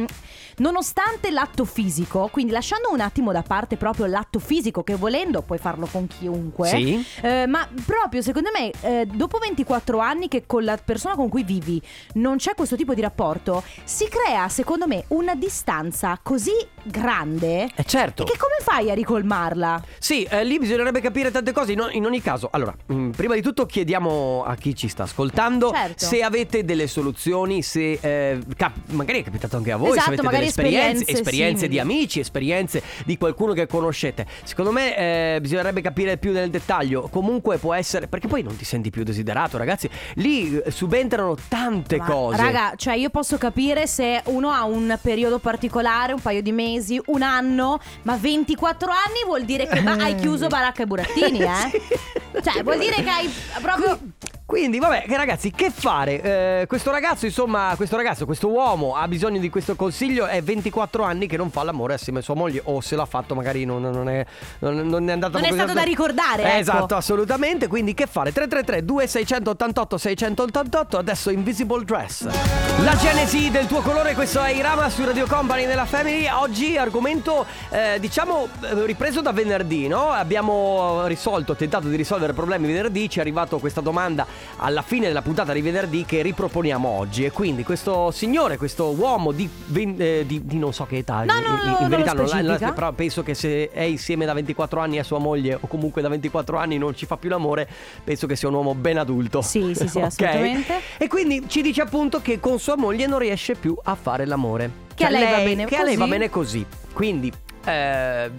Nonostante 0.59 1.31
l'atto 1.31 1.65
fisico, 1.65 2.29
quindi 2.31 2.53
lasciando 2.53 2.91
un 2.93 3.01
attimo 3.01 3.33
da 3.33 3.41
parte 3.43 3.77
proprio 3.79 4.05
l'atto 4.05 4.39
fisico, 4.39 4.83
che 4.83 4.95
volendo 4.95 5.41
puoi 5.41 5.57
farlo 5.59 5.87
con 5.91 6.07
chiunque, 6.07 6.69
Sì. 6.69 7.03
eh, 7.23 7.47
ma 7.47 7.67
proprio 7.87 8.21
secondo 8.21 8.51
me, 8.53 8.71
eh, 8.83 9.07
dopo 9.07 9.39
24 9.39 10.01
anni 10.01 10.29
che 10.29 10.45
con 10.47 10.63
la 10.65 10.77
persona 10.77 11.15
con 11.15 11.31
cui 11.31 11.45
vivi 11.45 11.81
non 12.15 12.37
c'è 12.37 12.55
questo 12.55 12.77
tipo 12.77 12.93
di 12.93 13.01
rapporto, 13.01 13.63
si 13.85 14.07
crea 14.11 14.49
secondo 14.49 14.89
me 14.89 15.05
una 15.09 15.37
distanza 15.37 16.19
così 16.21 16.51
grande. 16.85 17.69
Eh 17.75 17.85
certo. 17.85 18.25
Che 18.25 18.37
come 18.37 18.57
fai 18.63 18.91
a 18.91 18.95
ricolmarla? 18.95 19.83
Sì, 19.99 20.25
eh, 20.25 20.45
lì 20.45 20.59
bisognerebbe 20.59 21.01
capire 21.01 21.31
tante 21.31 21.53
cose. 21.53 21.73
In, 21.73 21.89
in 21.93 22.05
ogni 22.05 22.21
caso, 22.21 22.49
allora, 22.53 22.75
mh, 22.87 23.11
prima 23.11 23.35
di 23.35 23.43
tutto 23.43 23.67
chiediamo 23.67 24.45
a 24.45 24.55
chi 24.57 24.75
ci 24.75 24.89
sta 24.89 25.05
ascoltando 25.05 25.71
Certo. 25.73 26.05
se 26.07 26.23
avete 26.23 26.65
delle 26.65 26.87
soluzioni, 26.87 27.63
se 27.63 27.99
eh, 28.01 28.39
cap- 28.57 28.77
magari 28.91 29.21
è 29.21 29.25
capitato 29.25 29.57
anche 29.57 29.73
a 29.73 29.77
voi, 29.77 29.91
Esatto, 29.91 30.03
se 30.03 30.19
avete 30.21 30.29
delle 30.29 30.47
esperienze, 30.47 31.01
esperienze 31.01 31.19
esperienze 31.21 31.69
di 31.69 31.79
amici, 31.79 32.21
esperienze 32.21 32.83
di 33.05 33.17
qualcuno 33.19 33.53
che 33.53 33.67
conoscete. 33.67 34.27
Secondo 34.45 34.73
me 34.73 34.97
eh, 34.97 35.39
bisognerebbe 35.41 35.81
capire 35.81 36.17
più 36.17 36.33
nel 36.33 36.51
dettaglio. 36.51 37.09
Comunque 37.11 37.59
può 37.59 37.75
essere, 37.75 38.09
perché 38.09 38.29
poi 38.29 38.43
non 38.43 38.57
ti 38.57 38.65
senti 38.65 38.91
più 38.91 39.03
desiderato, 39.05 39.57
ragazzi. 39.57 39.89
Lì 40.15 40.59
eh, 40.61 40.71
subentrano 40.71 41.37
tante 41.49 41.97
Ma, 41.97 42.05
cose. 42.05 42.37
Raga, 42.37 42.73
cioè 42.77 42.95
io 42.95 43.11
posso 43.11 43.39
capire 43.39 43.87
se 43.87 44.23
uno 44.27 44.51
ha 44.51 44.65
un 44.65 44.99
periodo 45.01 45.39
particolare, 45.39 46.13
un 46.13 46.21
paio 46.21 46.43
di 46.43 46.53
mesi, 46.53 46.70
un 47.07 47.23
anno, 47.23 47.81
ma 48.03 48.17
24 48.17 48.91
anni 48.91 49.25
vuol 49.25 49.45
dire 49.45 49.67
che 49.67 49.79
hai 49.79 50.15
chiuso 50.15 50.47
baracca 50.47 50.83
e 50.83 50.87
burattini, 50.87 51.41
eh? 51.43 51.71
Sì. 51.71 52.43
Cioè, 52.43 52.63
vuol 52.63 52.79
dire 52.79 53.03
che 53.03 53.11
hai 53.11 53.33
proprio 53.61 53.99
Quindi, 54.51 54.81
vabbè, 54.81 55.05
ragazzi, 55.11 55.53
che 55.53 55.71
fare? 55.71 56.21
Eh, 56.63 56.67
questo 56.67 56.91
ragazzo, 56.91 57.25
insomma, 57.25 57.73
questo 57.77 57.95
ragazzo, 57.95 58.27
questo 58.27 58.49
uomo 58.49 58.97
ha 58.97 59.07
bisogno 59.07 59.39
di 59.39 59.49
questo 59.49 59.77
consiglio. 59.77 60.27
È 60.27 60.43
24 60.43 61.05
anni 61.05 61.29
che 61.29 61.37
non 61.37 61.53
fa 61.53 61.63
l'amore 61.63 61.95
assieme 61.95 62.19
a 62.19 62.23
sua 62.23 62.35
moglie. 62.35 62.61
O 62.65 62.81
se 62.81 62.97
l'ha 62.97 63.07
fatto, 63.07 63.37
magari 63.37 63.65
non, 63.65 63.81
non 63.81 64.09
è, 64.09 64.27
non, 64.59 64.89
non 64.89 65.09
è 65.09 65.13
andato 65.13 65.39
Non 65.39 65.47
è 65.47 65.53
stato 65.53 65.73
da 65.73 65.83
ricordare, 65.83 66.43
Eh, 66.43 66.47
ecco. 66.47 66.59
Esatto, 66.59 66.97
assolutamente. 66.97 67.69
Quindi, 67.69 67.95
che 67.95 68.09
fare? 68.09 68.33
333 68.33 68.85
2688 68.85 69.99
688 69.99 70.99
Adesso 70.99 71.31
Invisible 71.31 71.85
Dress. 71.85 72.27
La 72.83 72.97
genesi 72.97 73.53
del 73.53 73.69
tuo 73.69 73.83
colore, 73.83 74.15
questo 74.15 74.43
è 74.43 74.51
Irama 74.51 74.89
su 74.89 75.05
Radio 75.05 75.29
Company 75.29 75.65
nella 75.65 75.85
Family. 75.85 76.27
Oggi 76.29 76.77
argomento, 76.77 77.47
eh, 77.69 77.99
diciamo, 78.01 78.49
eh, 78.63 78.85
ripreso 78.85 79.21
da 79.21 79.31
venerdì, 79.31 79.87
no? 79.87 80.11
Abbiamo 80.11 81.07
risolto, 81.07 81.55
tentato 81.55 81.87
di 81.87 81.95
risolvere 81.95 82.33
problemi 82.33 82.67
venerdì. 82.67 83.09
Ci 83.09 83.19
è 83.19 83.21
arrivato 83.21 83.61
questa 83.61 83.81
domanda 83.81 84.27
alla 84.57 84.83
fine 84.83 85.07
della 85.07 85.23
puntata 85.23 85.53
di 85.53 85.61
venerdì 85.61 86.05
che 86.05 86.23
riproponiamo 86.23 86.89
oggi. 86.89 87.25
E 87.25 87.31
quindi 87.31 87.63
questo 87.65 88.11
signore, 88.11 88.57
questo 88.57 88.91
uomo 88.91 89.33
di, 89.33 89.49
eh, 89.75 90.25
di, 90.27 90.45
di 90.45 90.59
non 90.59 90.73
so 90.73 90.85
che 90.87 90.99
età, 90.99 91.25
No, 91.25 91.35
in, 91.35 91.41
no, 91.41 91.41
in- 91.41 91.45
no, 91.45 91.55
in 91.57 91.63
non 91.71 91.83
lo 91.83 91.89
verità 91.89 92.13
non, 92.13 92.25
non 92.25 92.29
specifica. 92.29 92.73
però 92.73 92.93
penso 92.93 93.23
che 93.23 93.35
se 93.35 93.71
è 93.71 93.83
insieme 93.83 94.25
da 94.25 94.33
24 94.33 94.81
anni 94.81 94.99
a 94.99 95.05
sua 95.05 95.19
moglie 95.19 95.55
o 95.61 95.67
comunque 95.67 96.03
da 96.03 96.09
24 96.09 96.57
anni 96.59 96.79
non 96.79 96.95
ci 96.95 97.07
fa 97.07 97.17
più 97.17 97.29
l'amore, 97.29 97.69
penso 98.05 98.27
che 98.27 98.37
sia 98.37 98.49
un 98.49 98.55
uomo 98.55 98.75
ben 98.75 98.99
adulto. 98.99 99.43
Sì, 99.43 99.73
sì, 99.75 99.89
sì, 99.89 99.99
Ok? 99.99 100.05
assolutamente. 100.05 100.75
E 100.99 101.09
quindi 101.09 101.45
ci 101.47 101.63
dice 101.63 101.83
appunto 101.83 102.21
che 102.21 102.41
con 102.41 102.59
sua 102.59 102.77
moglie 102.77 103.07
non 103.07 103.19
riesce 103.19 103.55
più 103.55 103.77
a 103.83 103.95
fare 103.95 104.27
l'amore. 104.27 104.89
Che 104.95 105.05
a 105.07 105.09
lei 105.11 105.31
va 105.31 105.39
bene 105.39 105.65
Che 105.67 105.77
a 105.77 105.83
lei 105.83 105.95
va 105.97 106.01
così. 106.05 106.11
bene 106.11 106.31
così. 106.31 106.67
Quindi 106.93 107.33
eh, 107.65 108.31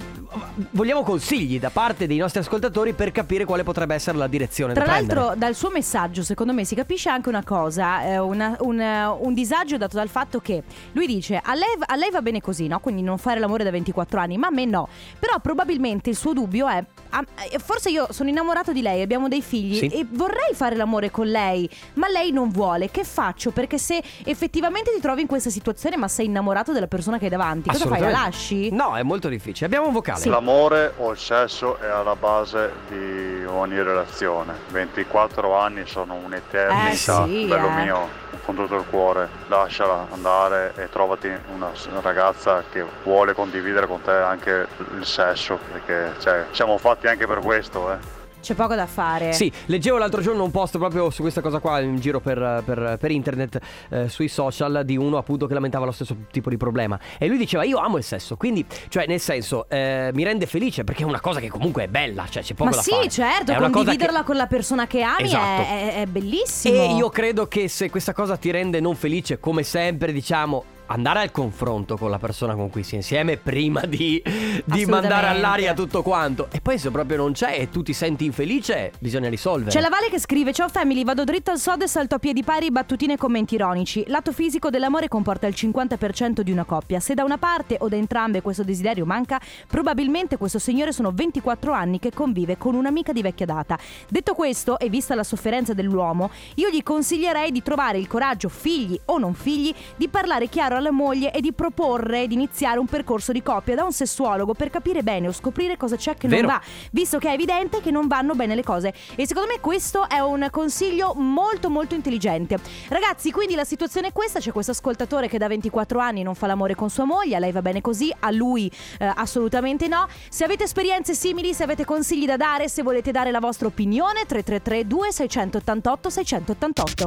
vogliamo 0.71 1.03
consigli 1.03 1.59
da 1.59 1.69
parte 1.69 2.07
dei 2.07 2.17
nostri 2.17 2.39
ascoltatori 2.39 2.93
per 2.93 3.11
capire 3.11 3.45
quale 3.45 3.63
potrebbe 3.63 3.93
essere 3.95 4.17
la 4.17 4.27
direzione 4.27 4.73
Tra 4.73 4.85
da 4.85 4.91
l'altro, 4.91 5.33
dal 5.35 5.55
suo 5.55 5.69
messaggio, 5.69 6.23
secondo 6.23 6.53
me, 6.53 6.65
si 6.65 6.75
capisce 6.75 7.09
anche 7.09 7.29
una 7.29 7.43
cosa: 7.43 8.03
eh, 8.03 8.17
una- 8.17 8.55
un, 8.61 8.79
un 9.19 9.33
disagio 9.33 9.77
dato 9.77 9.95
dal 9.95 10.09
fatto 10.09 10.39
che 10.39 10.63
lui 10.93 11.05
dice: 11.07 11.39
a 11.43 11.53
lei, 11.53 11.67
a 11.85 11.95
lei 11.95 12.09
va 12.11 12.21
bene 12.21 12.41
così, 12.41 12.67
no? 12.67 12.79
Quindi 12.79 13.01
non 13.01 13.17
fare 13.17 13.39
l'amore 13.39 13.63
da 13.63 13.71
24 13.71 14.19
anni, 14.19 14.37
ma 14.37 14.47
a 14.47 14.51
me 14.51 14.65
no. 14.65 14.87
Però 15.19 15.39
probabilmente 15.39 16.09
il 16.09 16.15
suo 16.15 16.33
dubbio 16.33 16.67
è: 16.67 16.83
ah, 17.09 17.23
eh, 17.49 17.59
forse 17.59 17.89
io 17.89 18.07
sono 18.11 18.29
innamorato 18.29 18.71
di 18.71 18.81
lei, 18.81 19.01
abbiamo 19.01 19.27
dei 19.27 19.41
figli 19.41 19.77
Sì. 19.77 19.87
e 19.87 20.05
vorrei 20.09 20.53
fare 20.53 20.75
l'amore 20.75 21.11
con 21.11 21.27
lei, 21.27 21.69
ma 21.95 22.07
lei 22.09 22.31
non 22.31 22.49
vuole. 22.49 22.89
Che 22.89 23.03
faccio? 23.03 23.51
Perché 23.51 23.77
se 23.77 24.01
effettivamente 24.23 24.91
ti 24.93 24.99
trovi 25.01 25.21
in 25.21 25.27
questa 25.27 25.49
situazione, 25.49 25.97
ma 25.97 26.07
sei 26.07 26.25
innamorato 26.25 26.71
della 26.73 26.87
persona 26.87 27.17
che 27.17 27.25
hai 27.25 27.29
davanti, 27.29 27.69
cosa 27.69 27.85
fai? 27.87 27.99
La 27.99 28.09
lasci? 28.09 28.71
No, 28.71 28.95
è 28.95 29.03
molto 29.03 29.09
difficile. 29.19 29.65
Abbiamo 29.65 29.87
un 29.87 29.93
vocale. 29.93 30.19
Sì. 30.19 30.29
L'amore 30.29 30.93
o 30.97 31.11
il 31.11 31.17
sesso 31.17 31.77
è 31.79 31.87
alla 31.87 32.15
base 32.15 32.71
di 32.89 33.43
ogni 33.45 33.81
relazione. 33.81 34.53
24 34.69 35.55
anni 35.55 35.85
sono 35.85 36.15
un'eternità, 36.15 36.89
Eh 36.89 36.95
sì, 36.95 37.45
bello 37.47 37.67
eh. 37.67 37.83
mio, 37.83 38.07
con 38.45 38.55
tutto 38.55 38.75
il 38.75 38.85
cuore. 38.89 39.27
Lasciala 39.47 40.07
andare 40.11 40.73
e 40.75 40.89
trovati 40.89 41.31
una 41.53 41.71
ragazza 42.01 42.63
che 42.71 42.83
vuole 43.03 43.33
condividere 43.33 43.87
con 43.87 44.01
te 44.01 44.11
anche 44.11 44.67
il 44.97 45.05
sesso, 45.05 45.59
perché 45.71 46.13
cioè, 46.19 46.45
siamo 46.51 46.77
fatti 46.77 47.07
anche 47.07 47.27
per 47.27 47.39
questo, 47.39 47.91
eh. 47.91 48.20
C'è 48.41 48.53
poco 48.55 48.75
da 48.75 48.85
fare. 48.85 49.33
Sì, 49.33 49.51
leggevo 49.67 49.97
l'altro 49.97 50.21
giorno 50.21 50.43
un 50.43 50.51
post 50.51 50.77
proprio 50.77 51.09
su 51.09 51.21
questa 51.21 51.41
cosa 51.41 51.59
qua 51.59 51.79
in 51.79 51.99
giro 51.99 52.19
per, 52.19 52.61
per- 52.65 52.97
per 52.99 53.11
internet, 53.11 53.59
eh, 53.89 54.09
sui 54.09 54.27
social, 54.27 54.81
di 54.83 54.97
uno 54.97 55.17
appunto 55.17 55.47
che 55.47 55.53
lamentava 55.53 55.85
lo 55.85 55.91
stesso 55.91 56.15
tipo 56.31 56.49
di 56.49 56.57
problema. 56.57 56.99
E 57.17 57.27
lui 57.27 57.37
diceva: 57.37 57.63
Io 57.63 57.77
amo 57.77 57.97
il 57.97 58.03
sesso, 58.03 58.35
quindi, 58.35 58.65
cioè, 58.89 59.05
nel 59.07 59.19
senso, 59.19 59.65
eh, 59.69 60.09
mi 60.13 60.23
rende 60.23 60.45
felice 60.45 60.83
perché 60.83 61.03
è 61.03 61.05
una 61.05 61.21
cosa 61.21 61.39
che 61.39 61.49
comunque 61.49 61.83
è 61.83 61.87
bella, 61.87 62.25
cioè 62.29 62.43
c'è 62.43 62.53
poco 62.53 62.69
Ma 62.71 62.75
da 62.75 62.81
sì, 62.81 62.91
fare. 62.91 63.09
certo, 63.09 63.51
È 63.51 63.57
condividerla 63.69 64.19
che- 64.19 64.25
con 64.25 64.35
la 64.35 64.47
persona 64.47 64.87
che 64.87 65.01
ami 65.01 65.21
è- 65.21 65.25
Esatto. 65.25 65.61
è, 65.61 66.01
è 66.01 66.05
bellissimo. 66.07 66.75
E 66.81 66.93
io 66.95 67.09
credo 67.09 67.47
che 67.47 67.67
se 67.67 67.89
questa 67.89 68.13
cosa 68.13 68.37
ti 68.37 68.49
rende 68.51 68.79
non 68.79 68.95
felice, 68.95 69.39
come 69.39 69.63
sempre, 69.63 70.11
diciamo. 70.11 70.63
Andare 70.91 71.21
al 71.21 71.31
confronto 71.31 71.95
con 71.95 72.09
la 72.09 72.19
persona 72.19 72.53
con 72.53 72.69
cui 72.69 72.83
si 72.83 72.95
è 72.95 72.97
insieme 72.97 73.37
prima 73.37 73.85
di, 73.85 74.21
di 74.65 74.85
mandare 74.85 75.27
all'aria 75.27 75.73
tutto 75.73 76.01
quanto. 76.01 76.49
E 76.51 76.59
poi 76.59 76.77
se 76.77 76.91
proprio 76.91 77.15
non 77.15 77.31
c'è 77.31 77.57
e 77.57 77.69
tu 77.69 77.81
ti 77.81 77.93
senti 77.93 78.25
infelice, 78.25 78.91
bisogna 78.99 79.29
risolvere. 79.29 79.71
C'è 79.71 79.79
la 79.79 79.87
Vale 79.87 80.09
che 80.09 80.19
scrive: 80.19 80.51
Ciao 80.51 80.67
family, 80.67 81.05
vado 81.05 81.23
dritto 81.23 81.49
al 81.49 81.59
sodo 81.59 81.85
e 81.85 81.87
salto 81.87 82.15
a 82.15 82.19
piedi 82.19 82.43
pari, 82.43 82.71
battutine 82.71 83.13
e 83.13 83.17
commenti 83.17 83.55
ironici. 83.55 84.03
Lato 84.07 84.33
fisico 84.33 84.69
dell'amore 84.69 85.07
comporta 85.07 85.47
il 85.47 85.53
50% 85.55 86.41
di 86.41 86.51
una 86.51 86.65
coppia. 86.65 86.99
Se 86.99 87.13
da 87.13 87.23
una 87.23 87.37
parte 87.37 87.77
o 87.79 87.87
da 87.87 87.95
entrambe 87.95 88.41
questo 88.41 88.65
desiderio 88.65 89.05
manca, 89.05 89.39
probabilmente 89.67 90.35
questo 90.35 90.59
signore 90.59 90.91
sono 90.91 91.11
24 91.13 91.71
anni 91.71 91.99
che 91.99 92.11
convive 92.11 92.57
con 92.57 92.75
un'amica 92.75 93.13
di 93.13 93.21
vecchia 93.21 93.45
data. 93.45 93.79
Detto 94.09 94.33
questo, 94.33 94.77
e 94.77 94.89
vista 94.89 95.15
la 95.15 95.23
sofferenza 95.23 95.73
dell'uomo, 95.73 96.31
io 96.55 96.69
gli 96.69 96.83
consiglierei 96.83 97.49
di 97.53 97.61
trovare 97.63 97.97
il 97.97 98.07
coraggio, 98.07 98.49
figli 98.49 98.99
o 99.05 99.17
non 99.17 99.33
figli, 99.33 99.73
di 99.95 100.09
parlare 100.09 100.49
chiaro 100.49 100.79
alla 100.81 100.91
moglie 100.91 101.31
e 101.31 101.39
di 101.39 101.53
proporre 101.53 102.27
di 102.27 102.33
iniziare 102.33 102.79
un 102.79 102.85
percorso 102.85 103.31
di 103.31 103.41
coppia 103.41 103.75
da 103.75 103.83
un 103.83 103.93
sessuologo 103.93 104.53
per 104.53 104.69
capire 104.69 105.01
bene 105.03 105.29
o 105.29 105.31
scoprire 105.31 105.77
cosa 105.77 105.95
c'è 105.95 106.15
che 106.15 106.27
Vero. 106.27 106.47
non 106.47 106.57
va, 106.57 106.61
visto 106.91 107.17
che 107.17 107.29
è 107.29 107.33
evidente 107.33 107.79
che 107.81 107.91
non 107.91 108.07
vanno 108.07 108.33
bene 108.33 108.55
le 108.55 108.63
cose. 108.63 108.93
E 109.15 109.25
secondo 109.25 109.49
me 109.49 109.59
questo 109.59 110.09
è 110.09 110.19
un 110.19 110.47
consiglio 110.51 111.13
molto 111.15 111.69
molto 111.69 111.95
intelligente. 111.95 112.59
Ragazzi, 112.89 113.31
quindi 113.31 113.55
la 113.55 113.63
situazione 113.63 114.07
è 114.07 114.11
questa, 114.11 114.39
c'è 114.39 114.51
questo 114.51 114.71
ascoltatore 114.71 115.27
che 115.27 115.37
da 115.37 115.47
24 115.47 115.99
anni 115.99 116.23
non 116.23 116.35
fa 116.35 116.47
l'amore 116.47 116.75
con 116.75 116.89
sua 116.89 117.05
moglie, 117.05 117.35
a 117.35 117.39
lei 117.39 117.51
va 117.51 117.61
bene 117.61 117.81
così, 117.81 118.13
a 118.19 118.31
lui 118.31 118.69
eh, 118.99 119.11
assolutamente 119.15 119.87
no. 119.87 120.07
Se 120.29 120.43
avete 120.43 120.63
esperienze 120.63 121.13
simili, 121.13 121.53
se 121.53 121.63
avete 121.63 121.85
consigli 121.85 122.25
da 122.25 122.37
dare, 122.37 122.67
se 122.67 122.81
volete 122.81 123.11
dare 123.11 123.31
la 123.31 123.39
vostra 123.39 123.67
opinione, 123.67 124.25
333 124.25 124.87
2688 124.87 126.09
688. 126.09 127.05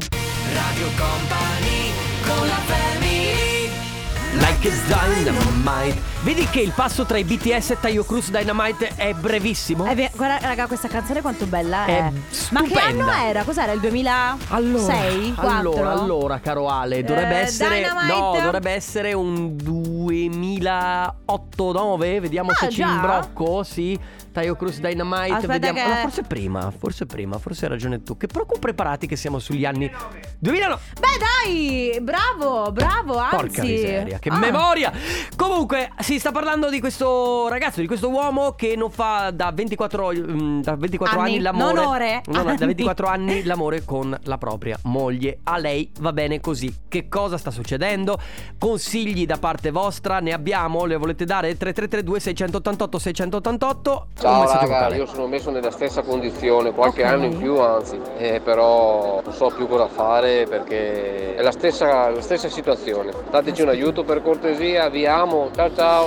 Radio 0.54 0.86
Company 0.96 1.92
con 2.26 2.46
la 2.46 2.54
family 2.54 3.23
Like 4.40 4.64
a 4.64 4.70
dynamite. 4.88 6.13
Vedi 6.24 6.46
che 6.46 6.60
il 6.60 6.72
passo 6.74 7.04
tra 7.04 7.18
i 7.18 7.24
BTS 7.24 7.70
e 7.72 7.76
Taio 7.80 8.02
Cruz 8.02 8.30
Dynamite 8.30 8.92
è 8.96 9.12
brevissimo? 9.12 9.84
Eh, 9.86 9.94
beh, 9.94 10.12
guarda, 10.16 10.38
raga, 10.46 10.66
questa 10.66 10.88
canzone 10.88 11.20
quanto 11.20 11.44
bella 11.44 11.84
È 11.84 11.98
è. 12.06 12.10
Ma 12.50 12.62
che 12.62 12.78
anno 12.78 13.10
era? 13.12 13.42
Cos'era? 13.44 13.72
Il 13.72 13.80
2006? 13.80 14.38
Allora, 14.48 15.34
4? 15.34 15.58
allora, 15.58 15.90
allora, 15.92 16.40
caro 16.40 16.68
Ale, 16.70 17.04
dovrebbe 17.04 17.40
Eh, 17.40 17.42
essere 17.42 17.76
Dynamite? 17.82 18.18
No, 18.18 18.38
dovrebbe 18.40 18.70
essere 18.70 19.12
un 19.12 19.54
2008-9, 19.54 22.20
vediamo 22.20 22.52
Ah, 22.52 22.54
se 22.54 22.70
ci 22.70 22.76
già? 22.78 22.88
imbrocco, 22.88 23.62
sì. 23.62 23.98
Taio 24.32 24.56
Cruz 24.56 24.80
Dynamite, 24.80 25.32
Aspetta 25.34 25.52
vediamo. 25.52 25.78
che- 25.78 25.86
No, 25.86 25.94
forse 26.00 26.22
prima, 26.22 26.72
forse 26.76 27.06
prima, 27.06 27.38
forse 27.38 27.66
hai 27.66 27.70
ragione 27.70 28.02
tu. 28.02 28.16
Che 28.16 28.26
però 28.26 28.44
preparati 28.58 29.06
che 29.06 29.14
siamo 29.14 29.38
sugli 29.38 29.64
anni 29.64 29.88
2009. 30.40 30.80
Beh, 30.98 31.18
dai, 31.20 31.98
bravo, 32.00 32.72
bravo, 32.72 33.16
anzi. 33.18 33.36
Porca 33.36 33.62
miseria, 33.62 34.18
che 34.18 34.30
Ah. 34.30 34.38
memoria! 34.38 34.92
Comunque, 35.36 35.88
si 36.14 36.20
sta 36.20 36.30
parlando 36.30 36.70
di 36.70 36.78
questo 36.78 37.48
ragazzo, 37.48 37.80
di 37.80 37.88
questo 37.88 38.08
uomo 38.08 38.52
che 38.52 38.76
non 38.76 38.88
fa 38.90 39.30
da 39.32 39.50
24, 39.52 40.12
mm, 40.14 40.60
da 40.60 40.76
24 40.76 41.18
anni, 41.18 41.30
Anni, 41.32 41.40
l'amore. 41.42 41.74
non 41.74 41.86
ore, 41.86 42.22
No, 42.26 42.36
no, 42.38 42.42
da 42.44 42.50
anni. 42.50 42.66
24 42.66 43.06
anni 43.08 43.42
l'amore 43.42 43.84
con 43.84 44.16
la 44.22 44.38
propria 44.38 44.78
moglie. 44.84 45.38
A 45.44 45.58
lei 45.58 45.90
va 45.98 46.12
bene 46.12 46.40
così. 46.40 46.72
Che 46.88 47.08
cosa 47.08 47.36
sta 47.36 47.50
succedendo? 47.50 48.16
Consigli 48.58 49.26
da 49.26 49.38
parte 49.38 49.70
vostra? 49.72 50.20
Ne 50.20 50.32
abbiamo? 50.32 50.84
Le 50.84 50.96
volete 50.96 51.24
dare? 51.24 51.56
3332 51.56 52.20
688 52.20 52.98
688 52.98 54.06
Ciao 54.20 54.44
raga, 54.46 54.94
io 54.94 55.06
sono 55.06 55.26
messo 55.26 55.50
nella 55.50 55.70
stessa 55.72 56.02
condizione, 56.02 56.70
qualche 56.72 57.02
Ok. 57.02 57.08
anno 57.08 57.24
in 57.24 57.36
più 57.38 57.58
anzi, 57.58 57.98
eh, 58.18 58.40
però 58.40 59.20
non 59.24 59.32
so 59.34 59.50
più 59.54 59.66
cosa 59.66 59.88
fare 59.88 60.46
perché 60.48 61.34
è 61.34 61.42
la 61.42 61.50
stessa, 61.50 62.08
la 62.10 62.20
stessa 62.22 62.48
situazione. 62.48 63.10
Dateci 63.30 63.62
un 63.62 63.68
aiuto 63.70 64.04
per 64.04 64.22
cortesia, 64.22 64.88
vi 64.88 65.06
amo, 65.06 65.50
ciao 65.54 65.74
ciao. 65.74 66.03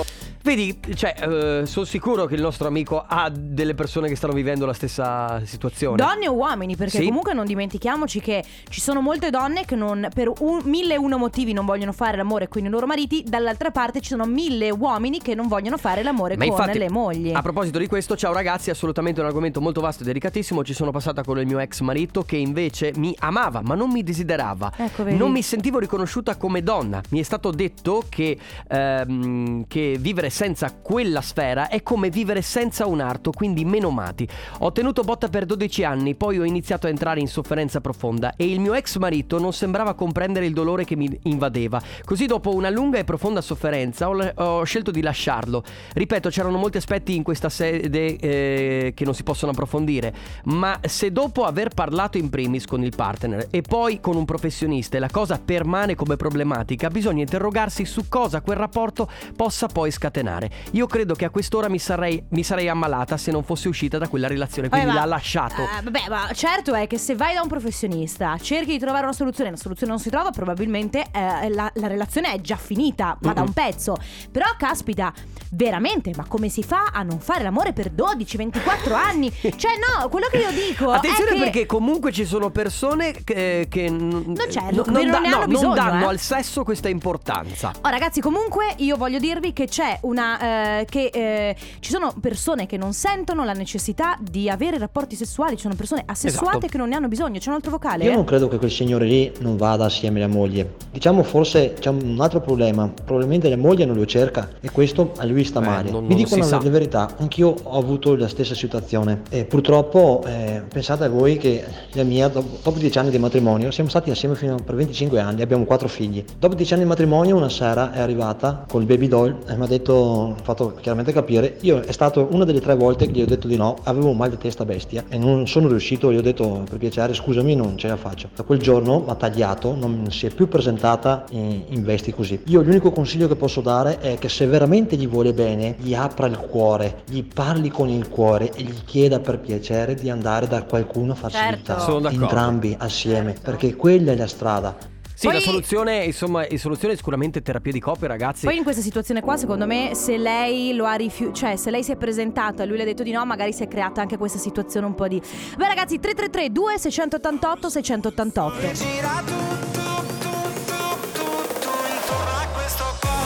Vedi, 0.48 0.78
cioè, 0.94 1.14
eh, 1.20 1.66
sono 1.66 1.84
sicuro 1.84 2.24
che 2.24 2.34
il 2.34 2.40
nostro 2.40 2.68
amico 2.68 3.04
ha 3.06 3.28
delle 3.30 3.74
persone 3.74 4.08
che 4.08 4.16
stanno 4.16 4.32
vivendo 4.32 4.64
la 4.64 4.72
stessa 4.72 5.42
situazione. 5.44 5.96
Donne 5.96 6.26
o 6.26 6.32
uomini, 6.32 6.74
perché 6.74 7.00
Sì. 7.00 7.04
comunque 7.04 7.34
non 7.34 7.44
dimentichiamoci 7.44 8.18
che 8.18 8.42
ci 8.70 8.80
sono 8.80 9.02
molte 9.02 9.28
donne 9.28 9.66
che 9.66 9.76
non, 9.76 10.08
per 10.14 10.32
un, 10.38 10.62
mille 10.64 10.94
e 10.94 10.96
uno 10.96 11.18
motivi 11.18 11.52
non 11.52 11.66
vogliono 11.66 11.92
fare 11.92 12.16
l'amore 12.16 12.48
con 12.48 12.64
i 12.64 12.68
loro 12.70 12.86
mariti, 12.86 13.24
dall'altra 13.26 13.70
parte 13.70 14.00
ci 14.00 14.08
sono 14.08 14.24
mille 14.24 14.70
uomini 14.70 15.20
che 15.20 15.34
non 15.34 15.48
vogliono 15.48 15.76
fare 15.76 16.02
l'amore 16.02 16.38
Ma 16.38 16.46
con 16.46 16.54
infatti, 16.54 16.78
le 16.78 16.88
mogli. 16.88 17.30
A 17.30 17.42
proposito 17.42 17.78
di 17.78 17.86
questo, 17.86 18.16
ciao 18.16 18.32
ragazzi, 18.32 18.70
assolutamente 18.70 19.20
un 19.20 19.26
argomento 19.26 19.60
molto 19.60 19.82
vasto 19.82 20.02
e 20.02 20.06
delicatissimo. 20.06 20.64
Ci 20.64 20.72
sono 20.72 20.90
passata 20.90 21.22
con 21.24 21.38
il 21.38 21.46
mio 21.46 21.58
ex 21.58 21.80
marito 21.80 22.22
che 22.22 22.38
invece 22.38 22.92
mi 22.96 23.14
amava, 23.18 23.60
ma 23.62 23.74
non 23.74 23.90
mi 23.90 24.02
desiderava. 24.02 24.72
Ecco, 24.78 25.04
vedi. 25.04 25.18
non 25.18 25.30
mi 25.30 25.42
sentivo 25.42 25.78
riconosciuta 25.78 26.38
come 26.38 26.62
donna. 26.62 27.02
Mi 27.10 27.20
è 27.20 27.22
stato 27.22 27.50
detto 27.50 28.04
che, 28.08 28.38
ehm, 28.66 29.66
che 29.68 29.98
vivere 30.00 30.36
senza 30.38 30.72
quella 30.72 31.20
sfera 31.20 31.66
è 31.66 31.82
come 31.82 32.10
vivere 32.10 32.42
senza 32.42 32.86
un 32.86 33.00
arto, 33.00 33.32
quindi 33.32 33.64
meno 33.64 33.90
mati. 33.90 34.28
Ho 34.58 34.70
tenuto 34.70 35.02
botta 35.02 35.26
per 35.26 35.44
12 35.44 35.82
anni, 35.82 36.14
poi 36.14 36.38
ho 36.38 36.44
iniziato 36.44 36.86
a 36.86 36.90
entrare 36.90 37.18
in 37.18 37.26
sofferenza 37.26 37.80
profonda 37.80 38.34
e 38.36 38.44
il 38.48 38.60
mio 38.60 38.74
ex 38.74 38.98
marito 38.98 39.40
non 39.40 39.52
sembrava 39.52 39.94
comprendere 39.94 40.46
il 40.46 40.52
dolore 40.52 40.84
che 40.84 40.94
mi 40.94 41.10
invadeva. 41.24 41.82
Così 42.04 42.26
dopo 42.26 42.54
una 42.54 42.70
lunga 42.70 42.98
e 42.98 43.04
profonda 43.04 43.40
sofferenza 43.40 44.08
ho, 44.08 44.32
ho 44.32 44.62
scelto 44.62 44.92
di 44.92 45.02
lasciarlo. 45.02 45.64
Ripeto, 45.92 46.28
c'erano 46.28 46.56
molti 46.56 46.76
aspetti 46.76 47.16
in 47.16 47.24
questa 47.24 47.48
sede 47.48 48.16
eh, 48.18 48.92
che 48.94 49.04
non 49.04 49.14
si 49.14 49.24
possono 49.24 49.50
approfondire, 49.50 50.14
ma 50.44 50.78
se 50.82 51.10
dopo 51.10 51.46
aver 51.46 51.70
parlato 51.70 52.16
in 52.16 52.30
primis 52.30 52.64
con 52.64 52.84
il 52.84 52.94
partner 52.94 53.48
e 53.50 53.62
poi 53.62 53.98
con 53.98 54.14
un 54.14 54.24
professionista 54.24 54.98
e 54.98 55.00
la 55.00 55.10
cosa 55.10 55.40
permane 55.44 55.96
come 55.96 56.14
problematica, 56.14 56.90
bisogna 56.90 57.22
interrogarsi 57.22 57.84
su 57.84 58.04
cosa 58.08 58.40
quel 58.40 58.56
rapporto 58.56 59.10
possa 59.34 59.66
poi 59.66 59.90
scatenare. 59.90 60.26
Io 60.72 60.86
credo 60.86 61.14
che 61.14 61.24
a 61.24 61.30
quest'ora 61.30 61.68
mi 61.68 61.78
sarei, 61.78 62.22
mi 62.30 62.42
sarei 62.42 62.68
ammalata 62.68 63.16
se 63.16 63.30
non 63.30 63.42
fossi 63.42 63.68
uscita 63.68 63.98
da 63.98 64.08
quella 64.08 64.26
relazione, 64.26 64.68
quindi 64.68 64.86
Vabbè, 64.86 64.98
ma- 64.98 65.04
l'ha 65.04 65.10
lasciato. 65.10 65.62
Eh, 65.62 65.82
vabbè, 65.82 66.08
ma 66.08 66.30
certo 66.32 66.74
è 66.74 66.86
che 66.86 66.98
se 66.98 67.14
vai 67.14 67.34
da 67.34 67.42
un 67.42 67.48
professionista, 67.48 68.36
cerchi 68.38 68.72
di 68.72 68.78
trovare 68.78 69.04
una 69.04 69.12
soluzione, 69.12 69.50
la 69.50 69.56
soluzione 69.56 69.92
non 69.92 70.00
si 70.00 70.10
trova, 70.10 70.30
probabilmente 70.30 71.06
eh, 71.12 71.48
la, 71.50 71.70
la 71.74 71.86
relazione 71.86 72.32
è 72.32 72.40
già 72.40 72.56
finita, 72.56 73.16
ma 73.22 73.32
da 73.32 73.42
un 73.42 73.52
pezzo. 73.52 73.96
Però, 74.30 74.46
caspita, 74.56 75.12
veramente, 75.50 76.12
ma 76.16 76.24
come 76.26 76.48
si 76.48 76.62
fa 76.62 76.90
a 76.92 77.02
non 77.02 77.20
fare 77.20 77.42
l'amore 77.42 77.72
per 77.72 77.92
12-24 77.92 78.92
anni? 78.92 79.32
Cioè, 79.58 79.72
no, 79.76 80.08
quello 80.08 80.26
che 80.30 80.38
io 80.38 80.50
dico 80.52 80.90
Attenzione 80.90 81.32
che... 81.32 81.38
perché 81.38 81.66
comunque 81.66 82.12
ci 82.12 82.24
sono 82.24 82.50
persone 82.50 83.12
che, 83.24 83.66
che 83.68 83.90
n- 83.90 84.36
certo, 84.50 84.84
non, 84.90 85.10
non 85.10 85.22
ne 85.22 85.28
no, 85.28 85.36
hanno 85.36 85.46
bisogno, 85.46 85.66
non 85.66 85.74
danno 85.74 86.04
eh. 86.04 86.08
al 86.08 86.18
sesso 86.18 86.62
questa 86.64 86.88
importanza. 86.88 87.72
Oh 87.80 87.88
ragazzi 87.88 88.20
comunque 88.20 88.74
io 88.78 88.96
voglio 88.96 89.18
dirvi 89.18 89.52
che 89.52 89.66
c'è 89.66 89.98
una 90.08 90.80
eh, 90.80 90.84
che 90.86 91.10
eh, 91.12 91.56
ci 91.80 91.90
sono 91.90 92.14
persone 92.20 92.66
che 92.66 92.76
non 92.76 92.92
sentono 92.92 93.44
la 93.44 93.52
necessità 93.52 94.16
di 94.20 94.48
avere 94.48 94.78
rapporti 94.78 95.14
sessuali, 95.16 95.56
ci 95.56 95.62
sono 95.62 95.74
persone 95.74 96.02
assessuate 96.06 96.48
Esatto. 96.56 96.66
che 96.66 96.78
non 96.78 96.88
ne 96.88 96.96
hanno 96.96 97.08
bisogno, 97.08 97.38
c'è 97.38 97.48
un 97.48 97.54
altro 97.56 97.70
vocale. 97.70 98.04
Io 98.04 98.12
eh? 98.12 98.14
non 98.14 98.24
credo 98.24 98.48
che 98.48 98.58
quel 98.58 98.70
signore 98.70 99.04
lì 99.04 99.30
non 99.40 99.56
vada 99.56 99.84
assieme 99.84 100.22
alla 100.22 100.32
moglie. 100.32 100.74
Diciamo 100.90 101.22
forse 101.22 101.74
c'è 101.78 101.90
un 101.90 102.16
altro 102.20 102.40
problema. 102.40 102.90
Probabilmente 103.04 103.48
la 103.48 103.56
moglie 103.56 103.84
non 103.84 103.96
lo 103.96 104.06
cerca 104.06 104.48
e 104.60 104.70
questo 104.70 105.12
a 105.16 105.24
lui 105.24 105.44
sta 105.44 105.60
male. 105.60 105.90
non- 105.90 106.02
Vi 106.02 106.08
non 106.14 106.16
dico 106.16 106.28
si 106.30 106.34
una 106.36 106.44
sa. 106.44 106.60
la 106.62 106.70
verità, 106.70 107.14
anch'io 107.18 107.54
ho 107.62 107.78
avuto 107.78 108.16
la 108.16 108.28
stessa 108.28 108.54
situazione. 108.54 109.22
E 109.30 109.44
purtroppo 109.44 110.22
eh, 110.26 110.62
pensate 110.68 111.04
a 111.04 111.08
voi 111.08 111.36
che 111.36 111.64
la 111.92 112.02
mia, 112.02 112.28
dopo, 112.28 112.58
dopo 112.62 112.78
dieci 112.78 112.98
anni 112.98 113.10
di 113.10 113.18
matrimonio, 113.18 113.70
siamo 113.70 113.90
stati 113.90 114.10
assieme 114.10 114.34
fino 114.34 114.56
per 114.56 114.74
25 114.74 115.20
anni, 115.20 115.42
abbiamo 115.42 115.64
quattro 115.64 115.88
figli. 115.88 116.24
Dopo 116.38 116.54
dieci 116.54 116.72
anni 116.72 116.82
di 116.84 116.88
matrimonio 116.88 117.36
una 117.36 117.48
sera 117.48 117.92
è 117.92 118.00
arrivata 118.00 118.64
col 118.68 118.84
baby 118.84 119.08
doll 119.08 119.36
e 119.46 119.56
mi 119.56 119.64
ha 119.64 119.66
detto, 119.66 119.96
fatto 120.42 120.74
chiaramente 120.80 121.12
capire, 121.12 121.56
io 121.60 121.80
è 121.80 121.92
stato 121.92 122.28
una 122.30 122.44
delle 122.44 122.60
tre 122.60 122.74
volte 122.74 123.06
che 123.06 123.12
gli 123.12 123.22
ho 123.22 123.26
detto 123.26 123.46
di 123.46 123.56
no, 123.56 123.76
avevo 123.84 124.08
un 124.08 124.16
mal 124.16 124.30
di 124.30 124.38
testa 124.38 124.64
bestia 124.64 125.04
e 125.08 125.18
non 125.18 125.46
sono 125.46 125.68
riuscito, 125.68 126.12
gli 126.12 126.16
ho 126.16 126.22
detto 126.22 126.64
per 126.68 126.78
piacere 126.78 127.14
scusami 127.14 127.54
non 127.54 127.76
ce 127.76 127.88
la 127.88 127.96
faccio. 127.96 128.28
Da 128.34 128.42
quel 128.42 128.58
giorno 128.58 129.00
mi 129.00 129.10
ha 129.10 129.14
tagliato, 129.14 129.74
non 129.74 130.10
si 130.10 130.26
è 130.26 130.30
più 130.30 130.48
presentata 130.48 131.24
in, 131.30 131.62
in 131.68 131.84
vesti 131.84 132.12
così. 132.12 132.40
Io 132.46 132.62
l'unico 132.62 132.90
consiglio 132.90 133.28
che 133.28 133.36
posso 133.36 133.60
dare 133.60 133.98
è 133.98 134.18
che 134.18 134.28
se 134.28 134.46
veramente 134.46 134.96
gli 134.96 135.08
vuole 135.08 135.32
bene, 135.32 135.76
gli 135.78 135.94
apra 135.94 136.26
il 136.26 136.38
cuore, 136.38 137.02
gli 137.08 137.22
parli 137.22 137.70
con 137.70 137.88
il 137.88 138.08
cuore 138.08 138.50
e 138.54 138.62
gli 138.62 138.84
chieda 138.84 139.20
per 139.20 139.38
piacere 139.38 139.94
di 139.94 140.10
andare 140.10 140.46
da 140.46 140.62
qualcuno 140.62 141.12
a 141.12 141.14
farsi 141.14 141.36
Certo. 141.38 142.08
entrambi 142.08 142.74
assieme, 142.78 143.34
perché 143.40 143.74
quella 143.76 144.12
è 144.12 144.16
la 144.16 144.26
strada. 144.26 144.76
Sì, 145.18 145.26
Poi- 145.26 145.34
la 145.34 145.40
soluzione, 145.40 146.04
insomma, 146.04 146.46
la 146.48 146.58
soluzione 146.58 146.94
è 146.94 146.96
sicuramente 146.96 147.42
terapia 147.42 147.72
di 147.72 147.80
coppia, 147.80 148.06
ragazzi. 148.06 148.44
Poi 148.44 148.56
in 148.56 148.62
questa 148.62 148.82
situazione 148.82 149.20
qua, 149.20 149.36
secondo 149.36 149.66
me, 149.66 149.96
se 149.96 150.16
lei 150.16 150.72
lo 150.74 150.84
ha 150.84 150.94
rifiutato, 150.94 151.38
cioè 151.38 151.56
se 151.56 151.72
lei 151.72 151.82
si 151.82 151.90
è 151.90 151.96
presentata 151.96 152.62
e 152.62 152.66
lui 152.66 152.76
le 152.76 152.84
ha 152.84 152.86
detto 152.86 153.02
di 153.02 153.10
no, 153.10 153.24
magari 153.24 153.52
si 153.52 153.64
è 153.64 153.66
creata 153.66 154.00
anche 154.00 154.16
questa 154.16 154.38
situazione 154.38 154.86
un 154.86 154.94
po' 154.94 155.08
di. 155.08 155.20
Beh, 155.56 155.66
ragazzi, 155.66 155.98
333 155.98 156.52
2688 156.52 157.68
688. 157.68 160.17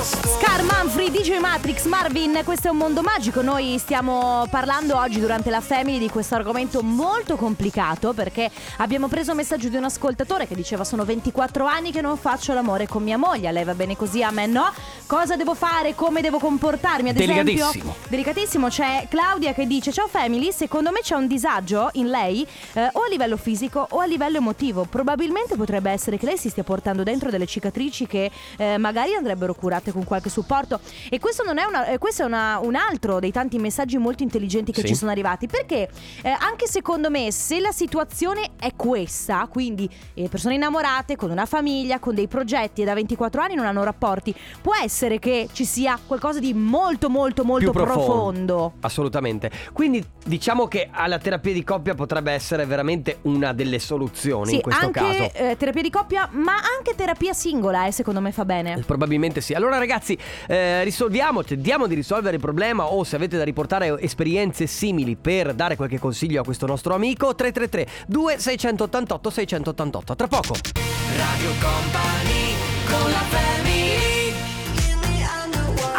Scar 0.03 0.65
Manfrey, 0.65 1.13
DJ 1.13 1.39
Matrix, 1.39 1.85
Marvin, 1.85 2.41
questo 2.45 2.67
è 2.67 2.71
un 2.73 2.77
mondo 2.77 3.03
magico. 3.03 3.41
Noi 3.41 3.79
stiamo 3.79 4.45
parlando 4.51 4.97
oggi 4.99 5.21
durante 5.21 5.49
la 5.49 5.61
Family 5.61 6.01
di 6.01 6.09
questo 6.09 6.35
argomento 6.35 6.83
molto 6.83 7.37
complicato 7.37 8.13
perché 8.13 8.51
abbiamo 8.79 9.07
preso 9.07 9.31
un 9.31 9.37
messaggio 9.37 9.69
di 9.69 9.77
un 9.77 9.85
ascoltatore 9.85 10.49
che 10.49 10.57
diceva 10.57 10.83
sono 10.83 11.05
24 11.05 11.67
anni 11.67 11.93
che 11.93 12.01
non 12.01 12.17
faccio 12.17 12.53
l'amore 12.53 12.89
con 12.89 13.01
mia 13.05 13.17
moglie, 13.17 13.47
a 13.47 13.53
lei 13.53 13.63
va 13.63 13.75
bene 13.75 13.97
così, 13.97 14.25
a 14.25 14.33
me 14.33 14.47
no. 14.47 14.73
Cosa 15.07 15.37
devo 15.37 15.55
fare? 15.55 15.95
Come 15.95 16.21
devo 16.21 16.41
comportarmi? 16.41 17.11
Ad 17.11 17.15
Delicatissimo. 17.15 17.69
esempio, 17.69 17.95
delicatissimo, 18.09 18.69
c'è 18.69 19.07
Claudia 19.09 19.53
che 19.53 19.69
dice 19.69 19.93
ciao 19.93 20.09
Family, 20.09 20.51
secondo 20.51 20.91
me 20.91 20.99
c'è 21.01 21.15
un 21.15 21.29
disagio 21.29 21.91
in 21.93 22.09
lei 22.09 22.45
eh, 22.73 22.89
o 22.91 23.03
a 23.05 23.09
livello 23.09 23.37
fisico 23.37 23.87
o 23.89 24.01
a 24.01 24.07
livello 24.07 24.39
emotivo. 24.39 24.85
Probabilmente 24.85 25.55
potrebbe 25.55 25.93
essere 25.93 26.19
che 26.19 26.27
lei 26.27 26.39
si 26.39 26.49
stia 26.49 26.65
portando 26.65 27.05
dentro 27.05 27.31
delle 27.31 27.47
cicatrici 27.47 28.09
che 28.09 28.29
eh, 28.57 28.79
magari 28.79 29.15
andrebbero 29.15 29.55
curate 29.55 29.91
con 29.93 30.05
qualche 30.05 30.31
supporto. 30.31 30.81
E 31.11 31.19
questo 31.19 31.43
non 31.45 31.59
è 31.59 31.65
una, 31.65 31.87
eh, 31.87 31.99
questo 31.99 32.23
è 32.23 32.27
una- 32.27 32.59
un 32.63 32.75
altro 32.75 33.21
dei 33.21 33.31
tanti 33.33 33.59
messaggi 33.59 33.97
molto 33.99 34.23
intelligenti 34.23 34.73
che 34.73 34.81
Sì. 34.83 34.89
ci 34.89 34.95
sono 34.95 35.11
arrivati. 35.11 35.47
Perché 35.47 35.89
eh, 36.23 36.29
anche 36.39 36.67
secondo 36.67 37.11
me, 37.11 37.31
se 37.33 37.61
la 37.61 37.73
situazione 37.73 38.51
è 38.59 38.73
questa, 38.77 39.47
quindi 39.51 39.89
eh, 40.15 40.29
persone 40.29 40.55
innamorate, 40.55 41.17
con 41.17 41.31
una 41.31 41.47
famiglia, 41.47 41.99
con 41.99 42.15
dei 42.15 42.27
progetti 42.29 42.83
e 42.83 42.85
da 42.85 42.95
24 42.95 43.41
anni 43.43 43.55
non 43.55 43.67
hanno 43.67 43.83
rapporti, 43.85 44.35
può 44.61 44.75
essere 44.75 45.19
che 45.19 45.49
ci 45.53 45.65
sia 45.65 45.99
qualcosa 46.07 46.39
di 46.39 46.55
molto 46.55 47.09
molto 47.11 47.45
molto 47.45 47.71
profondo. 47.73 48.05
profondo. 48.05 48.73
Assolutamente. 48.81 49.51
Quindi 49.73 50.05
diciamo 50.25 50.67
che 50.69 50.89
alla 50.91 51.19
terapia 51.19 51.53
di 51.53 51.65
coppia 51.65 51.95
potrebbe 51.95 52.33
essere 52.33 52.65
veramente 52.67 53.19
una 53.23 53.53
delle 53.53 53.79
soluzioni 53.79 54.49
Sì, 54.49 54.55
in 54.57 54.61
questo 54.63 54.85
anche 54.87 55.01
caso. 55.01 55.31
eh, 55.35 55.57
terapia 55.57 55.83
di 55.83 55.91
coppia, 55.91 56.29
ma 56.33 56.55
anche 56.55 56.95
terapia 56.95 57.33
singola, 57.33 57.87
eh, 57.87 57.93
secondo 57.93 58.21
me 58.21 58.33
fa 58.33 58.45
bene. 58.45 58.83
Probabilmente 58.87 59.41
sì. 59.41 59.55
Allora, 59.55 59.79
ragazzi, 59.83 60.17
eh, 60.47 60.85
risolviamo, 60.85 61.43
tentiamo 61.43 61.87
di 61.87 61.95
risolvere 61.95 62.37
il 62.37 62.43
problema. 62.43 62.85
O 62.85 63.05
se 63.05 63.17
avete 63.17 63.37
da 63.37 63.45
riportare 63.45 64.01
esperienze 64.01 64.67
simili 64.67 65.17
per 65.17 65.55
dare 65.55 65.77
qualche 65.77 65.99
consiglio 65.99 66.41
a 66.41 66.45
questo 66.45 66.67
nostro 66.67 66.95
amico, 66.95 67.35
333 67.35 68.07
2688 68.07 69.31
688. 69.31 70.15
Tra 70.15 70.29
poco. 70.29 70.55
Radio 71.17 71.51
Company 71.61 72.55
con 72.87 73.11
la 73.11 73.19
family 73.29 73.52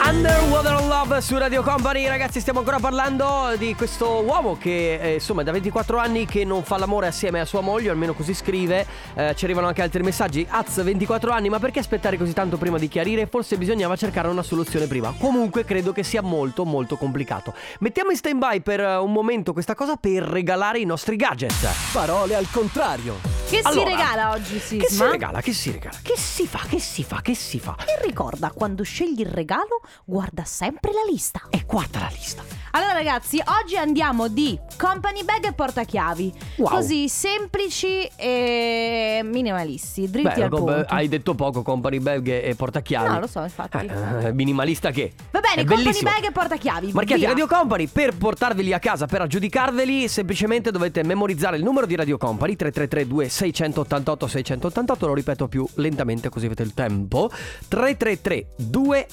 Underwater 0.05 0.83
Love 0.85 1.21
su 1.21 1.37
Radio 1.37 1.63
Company, 1.63 2.05
ragazzi, 2.07 2.41
stiamo 2.41 2.59
ancora 2.59 2.77
parlando 2.77 3.53
di 3.57 3.73
questo 3.73 4.21
uomo 4.21 4.57
che 4.57 4.99
eh, 4.99 5.13
insomma 5.13 5.41
è 5.41 5.43
da 5.45 5.53
24 5.53 5.97
anni 5.97 6.25
che 6.25 6.43
non 6.43 6.61
fa 6.63 6.77
l'amore 6.77 7.07
assieme 7.07 7.39
a 7.39 7.45
sua 7.45 7.61
moglie, 7.61 7.89
almeno 7.89 8.13
così 8.13 8.33
scrive. 8.33 8.85
Eh, 9.15 9.33
ci 9.35 9.45
arrivano 9.45 9.67
anche 9.67 9.81
altri 9.81 10.03
messaggi. 10.03 10.45
Az, 10.49 10.83
24 10.83 11.31
anni, 11.31 11.47
ma 11.47 11.57
perché 11.59 11.79
aspettare 11.79 12.17
così 12.17 12.33
tanto 12.33 12.57
prima 12.57 12.77
di 12.77 12.89
chiarire? 12.89 13.27
Forse 13.27 13.57
bisognava 13.57 13.95
cercare 13.95 14.27
una 14.27 14.43
soluzione 14.43 14.87
prima. 14.87 15.13
Comunque 15.17 15.63
credo 15.63 15.93
che 15.93 16.03
sia 16.03 16.21
molto 16.21 16.65
molto 16.65 16.97
complicato. 16.97 17.53
Mettiamo 17.79 18.11
in 18.11 18.17
stand 18.17 18.39
by 18.39 18.59
per 18.59 18.81
eh, 18.81 18.97
un 18.97 19.11
momento 19.13 19.53
questa 19.53 19.73
cosa 19.73 19.95
per 19.95 20.23
regalare 20.23 20.79
i 20.79 20.85
nostri 20.85 21.15
gadget. 21.15 21.65
Parole 21.93 22.35
al 22.35 22.47
contrario. 22.51 23.33
Che 23.49 23.59
si 23.61 23.67
Allora, 23.67 23.89
regala 23.89 24.31
oggi, 24.31 24.57
Sisma? 24.57 24.83
Che 24.83 24.89
si 24.89 25.03
regala? 25.03 25.41
Che 25.41 25.53
si 25.53 25.71
regala? 25.71 25.97
Che 26.01 26.17
si 26.17 26.47
fa? 26.47 26.59
Che 26.67 26.79
si 26.79 27.03
fa? 27.03 27.21
Che 27.21 27.35
si 27.35 27.59
fa? 27.59 27.75
E 27.85 28.03
ricorda, 28.03 28.51
quando 28.51 28.81
scegli 28.83 29.19
il 29.19 29.27
regalo, 29.27 29.81
guarda 30.05 30.43
sempre 30.43 30.91
la 30.91 31.09
lista. 31.09 31.41
E 31.49 31.63
guarda 31.65 31.99
la 31.99 32.11
lista. 32.13 32.43
Allora 32.71 32.93
ragazzi, 32.93 33.41
oggi 33.61 33.77
andiamo 33.77 34.27
di 34.27 34.59
company 34.77 35.23
bag 35.23 35.45
e 35.45 35.53
portachiavi. 35.53 36.33
Wow. 36.57 36.69
Così 36.69 37.07
semplici 37.07 38.09
e 38.15 39.21
minimalisti, 39.23 40.09
dritti 40.09 40.29
Beh, 40.39 40.43
al 40.43 40.49
com- 40.49 40.59
punto. 40.65 40.85
hai 40.87 41.07
detto 41.07 41.35
poco 41.35 41.61
company 41.61 41.99
bag 41.99 42.27
e 42.27 42.55
portachiavi. 42.55 43.09
No, 43.09 43.19
lo 43.19 43.27
so, 43.27 43.41
infatti. 43.43 43.77
Eh, 43.85 44.25
eh, 44.25 44.33
minimalista 44.33 44.89
che? 44.89 45.13
Va 45.29 45.39
bene, 45.39 45.61
È 45.61 45.65
company 45.65 45.83
bellissimo. 45.83 46.09
bag 46.09 46.23
e 46.25 46.31
portachiavi. 46.31 46.91
Marchiati 46.93 47.21
via. 47.21 47.29
Radio 47.29 47.45
Company 47.47 47.87
per 47.87 48.17
portarveli 48.17 48.73
a 48.73 48.79
casa, 48.79 49.05
per 49.05 49.21
aggiudicarveli, 49.21 50.07
semplicemente 50.07 50.71
dovete 50.71 51.03
memorizzare 51.03 51.57
il 51.57 51.63
numero 51.63 51.85
di 51.85 51.95
Radio 51.95 52.17
Company 52.17 52.55
3332 52.55 53.29
688 53.29 54.27
688, 54.27 55.05
lo 55.07 55.13
ripeto 55.13 55.47
più 55.47 55.67
lentamente 55.75 56.29
così 56.29 56.47
avete 56.47 56.63
il 56.63 56.73
tempo. 56.73 57.29
3332 57.67 59.07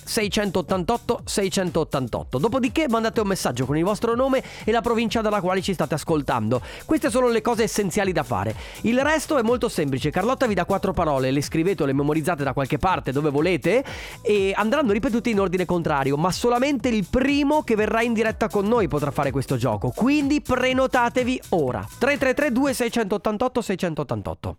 688 0.71 1.23
688. 1.25 2.39
Dopodiché 2.39 2.89
mandate 2.89 3.21
un 3.21 3.27
messaggio 3.27 3.67
con 3.67 3.77
il 3.77 3.83
vostro 3.83 4.15
nome 4.15 4.43
e 4.65 4.71
la 4.71 4.81
provincia 4.81 5.21
dalla 5.21 5.41
quale 5.41 5.61
ci 5.61 5.75
state 5.75 5.95
ascoltando. 5.95 6.63
Queste 6.85 7.11
sono 7.11 7.29
le 7.29 7.41
cose 7.41 7.65
essenziali 7.65 8.13
da 8.13 8.23
fare. 8.23 8.55
Il 8.83 9.01
resto 9.01 9.37
è 9.37 9.43
molto 9.43 9.69
semplice. 9.69 10.11
Carlotta 10.11 10.47
vi 10.47 10.55
dà 10.55 10.65
quattro 10.65 10.93
parole, 10.93 11.33
le 11.33 11.43
scrivete 11.43 11.83
o 11.83 11.87
le 11.87 11.93
memorizzate 11.93 12.45
da 12.45 12.53
qualche 12.53 12.79
parte 12.79 13.11
dove 13.11 13.31
volete 13.31 13.85
e 14.23 14.53
andranno 14.55 14.93
ripetute 14.93 15.31
in 15.31 15.41
ordine 15.41 15.65
contrario, 15.65 16.17
ma 16.17 16.31
solamente 16.31 16.89
il 16.89 17.07
primo 17.09 17.63
che 17.63 17.75
verrà 17.75 18.03
in 18.03 18.13
diretta 18.13 18.49
con 18.49 18.67
noi 18.67 18.87
potrà 18.87 19.11
fare 19.11 19.33
questo 19.33 19.57
gioco. 19.57 19.91
Quindi 19.91 20.41
prenotatevi 20.41 21.43
ora. 21.51 21.81
333 21.81 22.53
2688 22.53 23.61
688. 23.61 24.57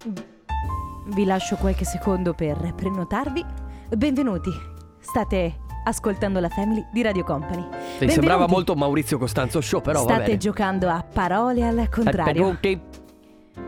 Vi 1.05 1.25
lascio 1.25 1.55
qualche 1.55 1.85
secondo 1.85 2.33
per 2.33 2.73
prenotarvi. 2.75 3.43
Benvenuti. 3.95 4.51
State 4.99 5.69
ascoltando 5.83 6.39
la 6.39 6.49
Family 6.49 6.85
di 6.91 7.01
Radio 7.01 7.23
Company. 7.23 7.67
Ti 7.99 8.09
sembrava 8.09 8.47
molto 8.47 8.75
Maurizio 8.75 9.17
Costanzo 9.17 9.61
Show, 9.61 9.81
però 9.81 9.99
va 10.03 10.13
State 10.13 10.23
bene. 10.25 10.37
giocando 10.37 10.89
a 10.89 11.03
parole 11.03 11.65
al 11.65 11.89
contrario. 11.89 12.25
Benvenuti. 12.33 12.99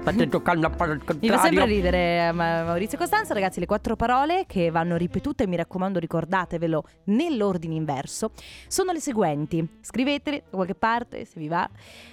State 0.01 0.27
giocando 0.29 0.67
a 0.67 0.69
parole 0.69 1.01
al 1.05 1.15
Mi 1.19 1.27
fa 1.29 1.33
sempre 1.39 1.49
contrario. 1.49 1.65
ridere 1.65 2.27
eh, 2.27 2.31
Ma- 2.31 2.63
Maurizio 2.63 2.97
Costanza, 2.97 3.33
ragazzi, 3.33 3.59
le 3.59 3.65
quattro 3.65 3.95
parole 3.95 4.45
che 4.47 4.69
vanno 4.71 4.95
ripetute, 4.97 5.47
mi 5.47 5.55
raccomando 5.55 5.99
ricordatevelo 5.99 6.83
nell'ordine 7.05 7.75
inverso, 7.75 8.31
sono 8.67 8.91
le 8.91 8.99
seguenti. 8.99 9.65
Scrivetele 9.81 10.43
da 10.49 10.55
qualche 10.55 10.75
parte 10.75 11.25
se 11.25 11.39
vi 11.39 11.47
va. 11.47 11.69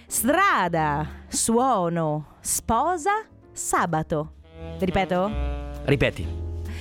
Strada, 0.07 1.07
suono, 1.29 2.35
sposa, 2.41 3.25
sabato. 3.53 4.33
Ripeto? 4.79 5.31
Ripeti. 5.85 6.40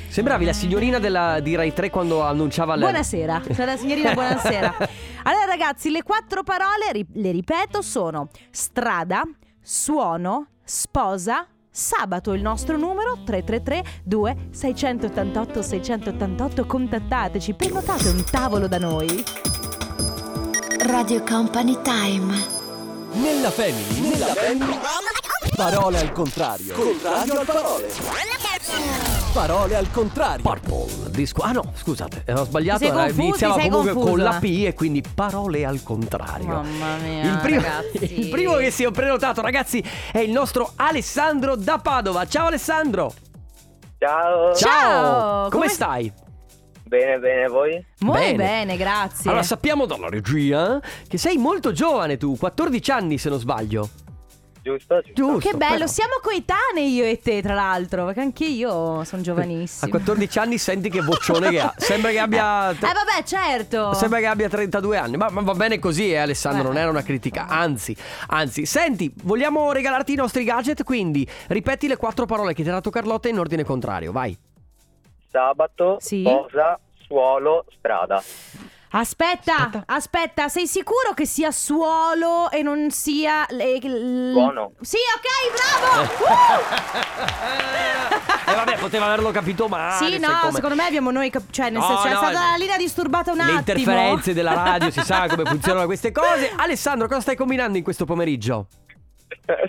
Sembravi 0.09 0.43
la 0.43 0.53
signorina 0.53 0.97
della, 0.97 1.39
di 1.39 1.55
Rai 1.55 1.71
3 1.71 1.91
quando 1.91 2.23
annunciava 2.23 2.75
la... 2.75 2.81
Buonasera, 2.81 3.43
sono 3.51 3.65
la 3.65 3.77
signorina 3.77 4.13
buonasera. 4.13 4.75
Allora 5.23 5.45
ragazzi, 5.45 5.91
le 5.91 6.01
quattro 6.01 6.43
parole, 6.43 7.05
le 7.13 7.31
ripeto, 7.31 7.81
sono 7.81 8.29
strada, 8.49 9.21
suono, 9.61 10.47
sposa, 10.63 11.45
sabato. 11.69 12.33
Il 12.33 12.41
nostro 12.41 12.77
numero 12.77 13.19
333 13.23 14.01
2688 14.03 15.61
688 15.61 16.65
contattateci, 16.65 17.53
prenotate 17.53 18.09
un 18.09 18.23
tavolo 18.29 18.67
da 18.67 18.79
noi. 18.79 19.23
Radio 20.79 21.21
Company 21.23 21.77
Time. 21.83 22.57
Nella 23.13 23.51
family. 23.51 24.09
Nella 24.09 24.33
family. 24.33 24.79
Parole 25.55 25.99
al 25.99 26.11
contrario. 26.13 26.73
Contrario 26.73 27.39
al 27.39 27.45
parole. 27.45 27.87
Parole 27.87 29.18
al 29.35 29.91
contrario. 29.91 30.41
Purple 30.41 31.11
disco. 31.11 31.41
Ah 31.43 31.51
no, 31.51 31.71
scusate, 31.75 32.23
ho 32.33 32.45
sbagliato. 32.45 32.79
Sei 32.79 32.91
confusi, 32.91 33.21
iniziava 33.21 33.53
sei 33.53 33.69
comunque 33.69 33.93
con 33.93 34.03
confusa. 34.03 34.23
la 34.23 34.39
P 34.39 34.63
e 34.65 34.73
quindi 34.73 35.03
parole 35.13 35.65
al 35.65 35.83
contrario. 35.83 36.47
Mamma 36.47 36.95
mia, 36.97 37.23
il 37.31 37.37
primo, 37.41 37.61
ragazzi. 37.61 38.19
il 38.21 38.29
primo 38.29 38.55
che 38.55 38.71
si 38.71 38.83
è 38.83 38.91
prenotato, 38.91 39.41
ragazzi, 39.41 39.83
è 40.11 40.17
il 40.19 40.31
nostro 40.31 40.71
Alessandro 40.75 41.55
da 41.55 41.77
Padova. 41.77 42.25
Ciao 42.25 42.47
Alessandro. 42.47 43.13
Ciao. 43.99 44.55
Ciao, 44.55 45.41
Come, 45.43 45.49
come- 45.49 45.67
stai? 45.69 46.11
Bene, 46.83 47.19
bene, 47.19 47.47
voi? 47.47 47.85
Molto 47.99 48.19
Bene. 48.19 48.35
bene, 48.35 48.77
grazie. 48.77 49.29
Allora 49.29 49.43
sappiamo 49.43 49.85
dalla 49.85 50.09
regia 50.09 50.81
che 51.07 51.19
sei 51.19 51.37
molto 51.37 51.71
giovane 51.71 52.17
tu, 52.17 52.35
14 52.35 52.91
anni 52.91 53.17
se 53.19 53.29
non 53.29 53.37
sbaglio. 53.37 53.89
Giusto? 54.77 55.01
giusto. 55.01 55.13
Giusto. 55.13 55.49
che 55.49 55.57
bello, 55.57 55.73
però. 55.73 55.87
siamo 55.87 56.13
coetanei 56.21 56.93
io 56.93 57.05
e 57.05 57.19
te, 57.19 57.41
tra 57.41 57.53
l'altro, 57.53 58.05
perché 58.05 58.19
anche 58.21 58.45
io 58.45 59.03
sono 59.03 59.21
A 59.21 59.25
giovanissima. 59.25 59.89
14 59.91 60.39
anni 60.39 60.57
senti 60.57 60.89
che 60.89 61.01
vocione 61.01 61.49
che 61.49 61.59
ha. 61.59 61.73
Sembra 61.77 62.11
che 62.11 62.19
abbia 62.19 62.69
Eh 62.71 62.75
vabbè, 62.75 63.23
certo. 63.25 63.93
Sembra 63.93 64.19
che 64.19 64.27
abbia 64.27 64.49
32 64.49 64.97
anni, 64.97 65.17
ma, 65.17 65.29
ma 65.29 65.41
va 65.41 65.53
bene 65.53 65.79
così, 65.79 66.11
eh, 66.11 66.17
Alessandro, 66.17 66.63
Beh. 66.63 66.67
non 66.69 66.77
era 66.77 66.89
una 66.89 67.03
critica. 67.03 67.47
Anzi, 67.47 67.95
anzi, 68.27 68.65
senti, 68.65 69.11
vogliamo 69.23 69.71
regalarti 69.71 70.13
i 70.13 70.15
nostri 70.15 70.43
gadget, 70.43 70.83
quindi 70.83 71.27
ripeti 71.47 71.87
le 71.87 71.97
quattro 71.97 72.25
parole 72.25 72.53
che 72.53 72.63
ti 72.63 72.69
ha 72.69 72.73
dato 72.73 72.89
Carlotta 72.89 73.27
in 73.29 73.39
ordine 73.39 73.63
contrario, 73.63 74.11
vai. 74.11 74.37
Sabato, 75.31 75.97
Sì. 75.99 76.21
sposa, 76.25 76.79
suolo, 77.05 77.65
strada. 77.77 78.21
Aspetta, 78.91 79.83
aspetta, 79.85 80.47
sei 80.47 80.65
sicuro 80.65 81.13
che 81.13 81.25
sia 81.27 81.51
suolo 81.51 82.49
e 82.49 82.63
non 82.63 82.89
sia... 82.89 83.45
le- 83.49 83.77
l- 83.77 84.31
Suono. 84.33 84.71
Sì, 84.81 84.97
ok, 85.15 85.27
bravo! 85.53 86.09
E 88.51 88.55
vabbè, 88.55 88.77
poteva 88.79 89.05
averlo 89.05 89.29
capito 89.31 89.67
male. 89.67 89.93
sì, 90.05 90.17
no, 90.17 90.27
come- 90.41 90.53
secondo 90.53 90.75
me 90.75 90.85
abbiamo 90.85 91.11
noi... 91.11 91.29
cap- 91.29 91.51
cioè, 91.51 91.69
nel 91.69 91.79
No, 91.81 91.85
senso, 91.87 92.07
è 92.07 92.11
no, 92.11 92.17
stata 92.17 92.31
eh, 92.31 92.51
la 92.51 92.55
linea 92.57 92.77
disturbata 92.77 93.29
un 93.31 93.37
Le 93.37 93.43
attimo. 93.43 93.59
interferenze 93.59 94.33
della 94.33 94.53
radio, 94.53 94.89
si 94.89 95.01
sa 95.01 95.27
come 95.29 95.45
funzionano 95.45 95.85
queste 95.85 96.11
cose. 96.11 96.51
Alessandro, 96.55 97.07
cosa 97.07 97.21
stai 97.21 97.35
combinando 97.35 97.77
in 97.77 97.83
questo 97.83 98.05
pomeriggio? 98.05 98.67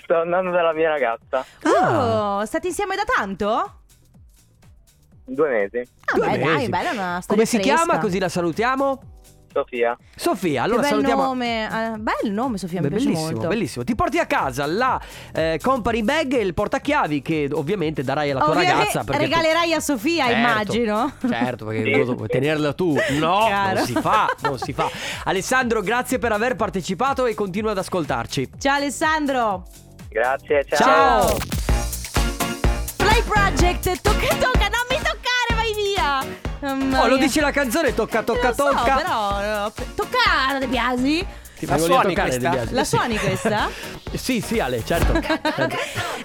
Sto 0.03 0.17
andando 0.21 0.51
dalla 0.51 0.73
mia 0.73 0.89
ragazza. 0.89 1.45
Oh, 1.65 2.43
state 2.47 2.69
insieme 2.69 2.97
da 2.97 3.05
tanto? 3.05 3.80
Due 5.33 5.49
mesi. 5.49 5.79
Ah, 6.07 6.17
Due 6.17 6.27
beh, 6.29 6.39
dai, 6.39 6.55
mesi. 6.57 6.69
bella 6.69 6.91
una 6.91 7.21
storia 7.21 7.25
Come 7.27 7.45
si 7.47 7.57
fresca. 7.59 7.75
chiama? 7.75 7.99
Così 7.99 8.19
la 8.19 8.29
salutiamo. 8.29 9.01
Sofia. 9.53 9.97
Sofia, 10.15 10.53
Che 10.53 10.59
allora 10.67 10.81
bel 10.83 10.91
salutiamo. 10.91 11.23
nome, 11.25 11.65
eh, 11.67 11.99
bel 11.99 12.31
nome 12.33 12.57
Sofia, 12.57 12.81
Beh, 12.81 12.85
mi 12.85 12.91
piace 12.95 13.07
bellissimo, 13.07 13.31
molto. 13.33 13.49
bellissimo. 13.49 13.85
Ti 13.85 13.95
porti 13.97 14.19
a 14.19 14.27
casa 14.27 14.65
la 14.67 15.01
eh, 15.33 15.59
company 15.61 16.03
bag 16.03 16.35
e 16.35 16.41
il 16.41 16.55
portachiavi 16.55 17.21
che 17.21 17.49
ovviamente 17.53 18.05
darai 18.05 18.31
alla 18.31 18.41
tua 18.43 18.51
Ovviamente 18.51 18.79
ragazza. 18.79 19.03
Perché 19.05 19.25
tu- 19.25 19.29
regalerai 19.29 19.73
a 19.73 19.81
Sofia, 19.81 20.27
Certo, 20.27 20.39
immagino. 20.39 21.13
Certo, 21.29 21.65
perché 21.65 21.97
lo- 22.05 22.15
vuoi 22.15 22.29
tenerla 22.29 22.73
tu. 22.75 22.97
No, 23.19 23.45
Chiaro. 23.47 23.75
non 23.79 23.87
si 23.87 23.93
fa, 23.95 24.27
non 24.43 24.59
si 24.59 24.73
fa. 24.73 24.89
Alessandro, 25.25 25.81
grazie 25.83 26.19
per 26.19 26.31
aver 26.31 26.55
partecipato 26.55 27.27
e 27.27 27.35
continua 27.35 27.73
ad 27.73 27.79
ascoltarci. 27.79 28.51
Ciao 28.57 28.77
Alessandro. 28.77 29.65
Grazie, 30.09 30.65
ciao. 30.65 30.79
Ciao. 31.27 31.37
Play 32.97 33.23
Project, 33.25 34.01
tocca 34.01 34.35
tocca, 34.39 34.60
Oh, 36.63 37.07
lo 37.07 37.17
dice 37.17 37.41
la 37.41 37.51
canzone, 37.51 37.95
tocca, 37.95 38.23
tocca, 38.23 38.53
so, 38.53 38.65
tocca. 38.71 38.97
però 38.97 39.67
eh, 39.67 39.73
toccare, 39.95 40.59
De 40.59 40.67
Biasi? 40.67 41.27
Ti 41.61 41.67
La 41.67 41.77
suoni 41.79 42.15
questa? 42.15 42.65
La 42.71 42.85
Sì. 42.85 42.97
suoni 42.97 43.19
questa? 43.19 43.69
Sì, 44.13 44.41
sì, 44.41 44.59
Ale, 44.59 44.85
certo. 44.85 45.13
certo. 45.23 45.69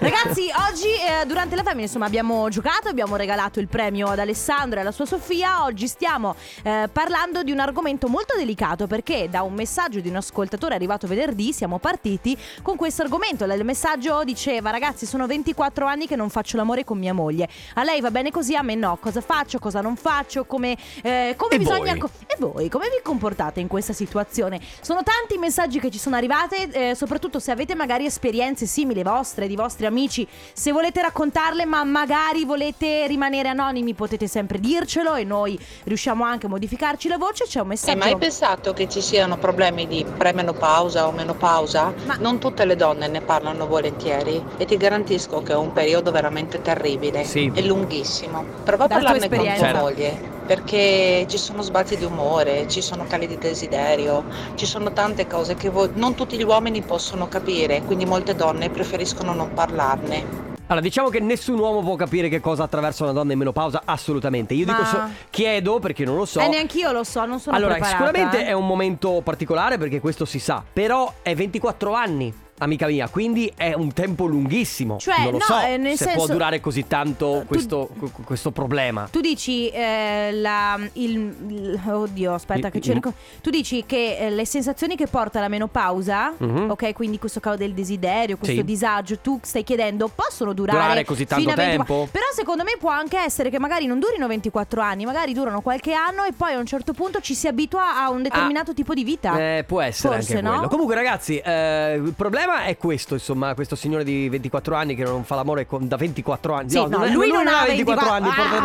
Ragazzi, 0.00 0.48
oggi 0.68 0.88
eh, 0.88 1.24
durante 1.24 1.54
la 1.54 1.62
famiglia 1.62 1.84
insomma 1.84 2.06
abbiamo 2.06 2.48
giocato, 2.48 2.88
abbiamo 2.88 3.14
regalato 3.14 3.60
il 3.60 3.68
premio 3.68 4.08
ad 4.08 4.18
Alessandro 4.18 4.78
e 4.78 4.82
alla 4.82 4.90
sua 4.90 5.06
Sofia. 5.06 5.62
Oggi 5.62 5.86
stiamo 5.86 6.34
eh, 6.64 6.88
parlando 6.92 7.44
di 7.44 7.52
un 7.52 7.60
argomento 7.60 8.08
molto 8.08 8.34
delicato 8.36 8.88
perché 8.88 9.28
da 9.30 9.42
un 9.42 9.52
messaggio 9.54 10.00
di 10.00 10.08
un 10.08 10.16
ascoltatore 10.16 10.74
arrivato 10.74 11.06
venerdì 11.06 11.52
siamo 11.52 11.78
partiti 11.78 12.36
con 12.60 12.74
questo 12.76 13.02
argomento. 13.02 13.44
Il 13.44 13.64
messaggio 13.64 14.24
diceva 14.24 14.70
"Ragazzi, 14.70 15.06
sono 15.06 15.28
24 15.28 15.86
anni 15.86 16.08
che 16.08 16.16
non 16.16 16.28
faccio 16.28 16.56
l'amore 16.56 16.82
con 16.82 16.98
mia 16.98 17.14
moglie. 17.14 17.48
A 17.74 17.84
lei 17.84 18.00
va 18.00 18.10
bene 18.10 18.32
così, 18.32 18.56
a 18.56 18.62
me 18.62 18.74
no. 18.74 18.96
Cosa 19.00 19.20
faccio? 19.20 19.60
Cosa 19.60 19.80
non 19.80 19.94
faccio? 19.94 20.44
Come, 20.44 20.76
eh, 21.02 21.34
come 21.36 21.54
E 21.54 21.58
bisogna 21.58 21.92
voi? 21.92 21.98
co- 22.00 22.10
e 22.26 22.34
voi 22.40 22.68
come 22.68 22.86
vi 22.88 23.00
comportate 23.00 23.60
in 23.60 23.68
questa 23.68 23.92
situazione? 23.92 24.60
Sono 24.80 25.04
tanti 25.04 25.25
i 25.34 25.38
messaggi 25.38 25.80
che 25.80 25.90
ci 25.90 25.98
sono 25.98 26.16
arrivati, 26.16 26.56
eh, 26.70 26.94
soprattutto 26.94 27.38
se 27.38 27.50
avete 27.50 27.74
magari 27.74 28.04
esperienze 28.06 28.66
simili 28.66 29.02
vostre, 29.02 29.46
di 29.46 29.56
vostri 29.56 29.86
amici, 29.86 30.26
se 30.52 30.72
volete 30.72 31.00
raccontarle, 31.02 31.64
ma 31.64 31.82
magari 31.84 32.44
volete 32.44 33.06
rimanere 33.06 33.48
anonimi, 33.48 33.94
potete 33.94 34.26
sempre 34.28 34.58
dircelo 34.58 35.14
e 35.14 35.24
noi 35.24 35.58
riusciamo 35.84 36.24
anche 36.24 36.46
a 36.46 36.48
modificarci 36.48 37.08
la 37.08 37.18
voce. 37.18 37.44
C'è 37.44 37.58
un 37.60 37.64
Hai 37.64 37.68
messaggio. 37.70 37.98
mai 37.98 38.16
pensato 38.16 38.72
che 38.72 38.88
ci 38.88 39.00
siano 39.00 39.36
problemi 39.38 39.86
di 39.86 40.04
premenopausa 40.16 41.06
o 41.06 41.12
menopausa? 41.12 41.92
Ma- 42.04 42.16
Non 42.18 42.38
tutte 42.38 42.64
le 42.64 42.76
donne 42.76 43.08
ne 43.08 43.20
parlano 43.20 43.66
volentieri 43.66 44.42
e 44.56 44.64
ti 44.64 44.76
garantisco 44.76 45.42
che 45.42 45.52
è 45.52 45.56
un 45.56 45.72
periodo 45.72 46.10
veramente 46.10 46.60
terribile 46.62 47.24
Sì. 47.24 47.50
e 47.54 47.62
lunghissimo. 47.62 48.44
Prova 48.64 48.84
a 48.84 48.88
parlarne 48.88 49.28
con 49.28 49.54
tua 49.56 49.72
moglie 49.74 50.34
perché 50.46 51.26
ci 51.28 51.38
sono 51.38 51.62
sbalzi 51.62 51.96
di 51.96 52.04
umore, 52.04 52.66
ci 52.68 52.80
sono 52.80 53.04
cali 53.06 53.26
di 53.26 53.36
desiderio, 53.36 54.24
ci 54.54 54.64
sono 54.66 54.92
tante 54.92 55.26
cose 55.26 55.54
che 55.54 55.68
voi- 55.68 55.90
non 55.94 56.14
tutti 56.14 56.36
gli 56.36 56.42
uomini 56.44 56.82
possono 56.82 57.28
capire, 57.28 57.82
quindi 57.82 58.06
molte 58.06 58.34
donne 58.34 58.70
preferiscono 58.70 59.34
non 59.34 59.52
parlarne. 59.52 60.44
Allora, 60.68 60.84
diciamo 60.84 61.10
che 61.10 61.20
nessun 61.20 61.58
uomo 61.60 61.80
può 61.80 61.94
capire 61.94 62.28
che 62.28 62.40
cosa 62.40 62.64
attraversa 62.64 63.04
una 63.04 63.12
donna 63.12 63.32
in 63.32 63.38
menopausa, 63.38 63.82
assolutamente. 63.84 64.52
Io 64.54 64.64
dico 64.64 64.80
Ma- 64.80 64.86
so- 64.86 65.08
chiedo 65.30 65.78
perché 65.78 66.04
non 66.04 66.16
lo 66.16 66.24
so. 66.24 66.40
Eh, 66.40 66.48
neanch'io 66.48 66.90
lo 66.90 67.04
so, 67.04 67.24
non 67.24 67.38
sono 67.38 67.56
allora, 67.56 67.74
preparata. 67.74 68.04
sicuramente 68.04 68.44
eh. 68.44 68.48
è 68.48 68.52
un 68.52 68.66
momento 68.66 69.20
particolare 69.22 69.78
perché 69.78 70.00
questo 70.00 70.24
si 70.24 70.40
sa, 70.40 70.64
però 70.72 71.12
è 71.22 71.34
24 71.36 71.92
anni. 71.92 72.34
Amica 72.58 72.86
mia, 72.86 73.06
quindi 73.08 73.52
è 73.54 73.74
un 73.74 73.92
tempo 73.92 74.24
lunghissimo. 74.24 74.96
Cioè, 74.98 75.24
non 75.24 75.32
lo 75.32 75.38
no, 75.38 75.44
so 75.44 75.60
eh, 75.60 75.76
nel 75.76 75.96
se 75.98 76.04
senso- 76.04 76.24
può 76.24 76.26
durare 76.26 76.58
così 76.60 76.86
tanto 76.86 77.40
Tu- 77.40 77.46
questo, 77.46 77.88
questo 78.24 78.50
problema. 78.50 79.08
Tu 79.10 79.20
dici 79.20 79.68
eh, 79.68 80.30
la, 80.32 80.78
il, 80.94 81.34
il- 81.48 81.80
Oddio, 81.86 82.32
aspetta 82.32 82.68
Il- 82.68 82.72
che 82.72 82.80
cerco. 82.80 83.12
Tu 83.42 83.50
dici 83.50 83.84
che 83.86 84.16
eh, 84.18 84.30
le 84.30 84.46
sensazioni 84.46 84.96
che 84.96 85.06
porta 85.06 85.38
la 85.40 85.48
menopausa, 85.48 86.32
Mhm. 86.38 86.70
ok, 86.70 86.94
quindi 86.94 87.18
questo 87.18 87.40
calo 87.40 87.56
del 87.56 87.72
desiderio, 87.74 88.38
questo 88.38 88.56
Sì. 88.56 88.64
disagio, 88.64 89.18
tu 89.18 89.38
stai 89.42 89.62
chiedendo, 89.62 90.08
possono 90.14 90.54
durare, 90.54 90.78
Durare 90.78 91.04
così 91.04 91.26
tanto 91.26 91.42
fino 91.50 91.52
a 91.52 91.56
24 91.56 91.94
tempo? 91.94 92.08
Però 92.10 92.24
secondo 92.34 92.64
me 92.64 92.76
può 92.78 92.88
anche 92.90 93.18
essere 93.18 93.50
che 93.50 93.58
magari 93.58 93.84
non 93.84 93.98
durino 93.98 94.26
24 94.26 94.80
anni, 94.80 95.04
magari 95.04 95.34
durano 95.34 95.60
qualche 95.60 95.92
anno 95.92 96.24
e 96.24 96.32
poi 96.32 96.54
a 96.54 96.58
un 96.58 96.64
certo 96.66 96.94
punto 96.94 97.20
ci 97.20 97.34
si 97.34 97.46
abitua 97.48 97.96
a 98.02 98.08
un 98.08 98.22
determinato 98.22 98.72
tipo 98.72 98.94
di 98.94 99.04
vita. 99.04 99.38
Eh, 99.38 99.64
può 99.66 99.82
essere 99.82 100.14
Forse, 100.14 100.32
anche 100.36 100.42
no? 100.42 100.52
quello. 100.54 100.68
Comunque, 100.68 100.94
ragazzi, 100.94 101.36
eh, 101.36 102.00
il 102.02 102.14
problema 102.16 102.44
è 102.64 102.76
questo: 102.76 103.14
insomma, 103.14 103.54
questo 103.54 103.76
signore 103.76 104.04
di 104.04 104.28
24 104.28 104.74
anni 104.74 104.94
che 104.94 105.04
non 105.04 105.24
fa 105.24 105.34
l'amore 105.34 105.66
con- 105.66 105.86
da 105.88 105.96
24 105.96 106.54
anni. 106.54 106.70
Sì, 106.70 106.86
no, 106.86 107.02
è- 107.02 107.10
lui 107.10 107.30
non 107.30 107.46
ha 107.46 107.64
24 107.64 108.10
anni. 108.10 108.28
24 108.28 108.60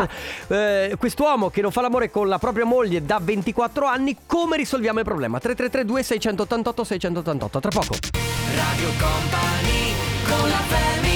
portate- 0.48 0.91
eh, 0.91 0.96
quest'uomo 0.98 1.50
che 1.50 1.62
non 1.62 1.72
fa 1.72 1.82
l'amore 1.82 2.10
con 2.12 2.28
la 2.28 2.38
propria 2.38 2.65
moglie 2.65 3.04
da 3.06 3.20
24 3.22 3.86
anni, 3.86 4.15
come 4.26 4.58
risolviamo 4.58 5.00
il 5.00 5.06
problema? 5.06 5.39
3332 5.39 6.04
688 6.04 6.84
688. 6.84 7.60
Tra 7.60 7.70
poco. 7.70 7.96
Radio 8.56 8.89
Company 9.00 9.94
con 10.28 10.50
la 10.50 10.56
family 10.56 11.12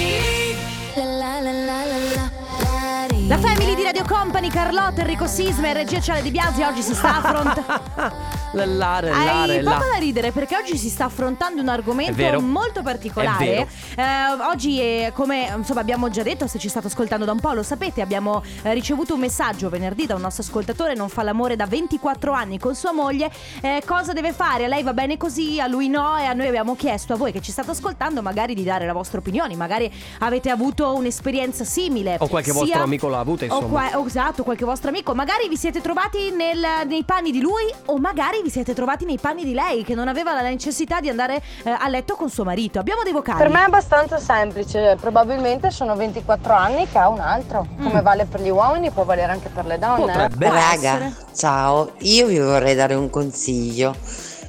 La 3.27 3.39
family 3.39 3.73
di 3.73 3.74
Radio 3.85 4.03
Company, 4.07 4.49
Carlotta, 4.49 5.01
Enrico 5.01 5.27
Sisma 5.27 5.67
e 5.67 5.73
Regia 5.73 6.01
Ciale 6.01 6.23
di 6.23 6.31
Biasi 6.31 6.63
oggi 6.63 6.81
si 6.81 6.95
sta 6.95 7.17
affrontando. 7.17 8.33
Hai 8.55 8.75
lare, 8.77 9.63
poco 9.63 9.69
la. 9.69 9.91
da 9.91 9.99
ridere 9.99 10.31
perché 10.31 10.55
oggi 10.55 10.77
si 10.77 10.89
sta 10.89 11.05
affrontando 11.05 11.61
un 11.61 11.67
È 11.67 11.71
argomento 11.71 12.41
molto 12.41 12.79
È 12.79 12.83
particolare. 12.83 13.67
Eh, 13.95 14.03
oggi, 14.49 14.79
eh, 14.79 15.11
come 15.13 15.51
insomma 15.55 15.81
abbiamo 15.81 16.09
già 16.09 16.23
detto, 16.23 16.47
se 16.47 16.57
ci 16.57 16.69
state 16.69 16.87
ascoltando 16.87 17.25
da 17.25 17.33
un 17.33 17.39
po', 17.41 17.51
lo 17.51 17.63
sapete, 17.63 18.01
abbiamo 18.01 18.41
eh, 18.63 18.73
ricevuto 18.73 19.13
un 19.13 19.19
messaggio 19.19 19.69
venerdì 19.69 20.05
da 20.05 20.15
un 20.15 20.21
nostro 20.21 20.41
ascoltatore, 20.43 20.95
non 20.95 21.09
fa 21.09 21.23
l'amore 21.23 21.57
da 21.57 21.65
24 21.65 22.31
anni 22.31 22.57
con 22.57 22.75
sua 22.75 22.93
moglie. 22.93 23.29
Eh, 23.61 23.81
cosa 23.85 24.13
deve 24.13 24.31
fare? 24.31 24.65
A 24.65 24.67
lei 24.67 24.83
va 24.83 24.93
bene 24.93 25.17
così, 25.17 25.59
a 25.59 25.67
lui 25.67 25.89
no, 25.89 26.17
e 26.17 26.23
a 26.23 26.33
noi 26.33 26.47
abbiamo 26.47 26.75
chiesto 26.75 27.13
a 27.13 27.17
voi 27.17 27.33
che 27.33 27.41
ci 27.41 27.51
state 27.51 27.71
ascoltando 27.71 28.21
magari 28.21 28.55
di 28.55 28.63
dare 28.63 28.85
la 28.85 28.93
vostra 28.93 29.19
opinione, 29.19 29.55
magari 29.55 29.91
avete 30.19 30.49
avuto 30.49 30.95
un'esperienza 30.95 31.65
simile. 31.65 32.15
O 32.19 32.27
qualche 32.27 32.53
vostro 32.53 32.81
amico 32.81 33.09
l'ha 33.09 33.19
avuta, 33.19 33.43
o 33.43 33.47
insomma. 33.47 33.67
Qua- 33.75 33.99
o 33.99 34.05
esatto, 34.05 34.43
qualche 34.43 34.63
vostro 34.63 34.89
amico. 34.89 35.13
Magari 35.13 35.49
vi 35.49 35.57
siete 35.57 35.81
trovati 35.81 36.31
nel- 36.31 36.87
nei 36.87 37.03
panni 37.03 37.31
di 37.31 37.41
lui 37.41 37.63
o 37.87 37.97
magari 37.97 38.41
vi 38.41 38.49
siete 38.49 38.73
trovati 38.73 39.03
nei 39.03 39.17
panni 39.19 39.43
di 39.43 39.53
lei 39.53 39.83
che 39.83 39.95
non 39.95 40.07
aveva 40.07 40.33
la 40.33 40.41
necessità 40.41 41.01
di 41.01 41.09
andare 41.09 41.41
eh, 41.63 41.75
a 41.77 41.87
letto 41.89 42.15
con 42.15 42.29
suo 42.29 42.45
marito. 42.45 42.79
Abbiamo 42.79 43.03
dei 43.03 43.11
vocali. 43.11 43.37
Per 43.37 43.49
me 43.49 43.59
è 43.59 43.65
abbastanza 43.65 44.17
semplice, 44.17 44.97
probabilmente 44.99 45.71
sono 45.71 45.95
24 45.95 46.53
anni 46.53 46.87
che 46.89 46.97
ha 46.97 47.09
un 47.09 47.19
altro, 47.19 47.67
come 47.81 48.01
vale 48.01 48.25
per 48.25 48.41
gli 48.41 48.49
uomini 48.49 48.91
può 48.91 49.03
valere 49.03 49.31
anche 49.31 49.49
per 49.49 49.65
le 49.65 49.77
donne. 49.77 50.13
Potrebbe. 50.13 50.49
Raga, 50.49 51.11
ciao, 51.35 51.91
io 51.99 52.27
vi 52.27 52.39
vorrei 52.39 52.75
dare 52.75 52.93
un 52.93 53.09
consiglio. 53.09 53.93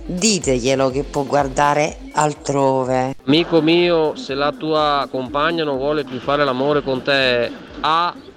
Diteglielo 0.08 0.90
che 0.90 1.02
può 1.02 1.24
guardare 1.24 1.98
altrove. 2.12 3.16
Amico 3.26 3.60
mio, 3.60 4.14
se 4.14 4.34
la 4.34 4.52
tua 4.52 5.08
compagna 5.10 5.64
non 5.64 5.78
vuole 5.78 6.04
più 6.04 6.20
fare 6.20 6.44
l'amore 6.44 6.80
con 6.82 7.02
te, 7.02 7.50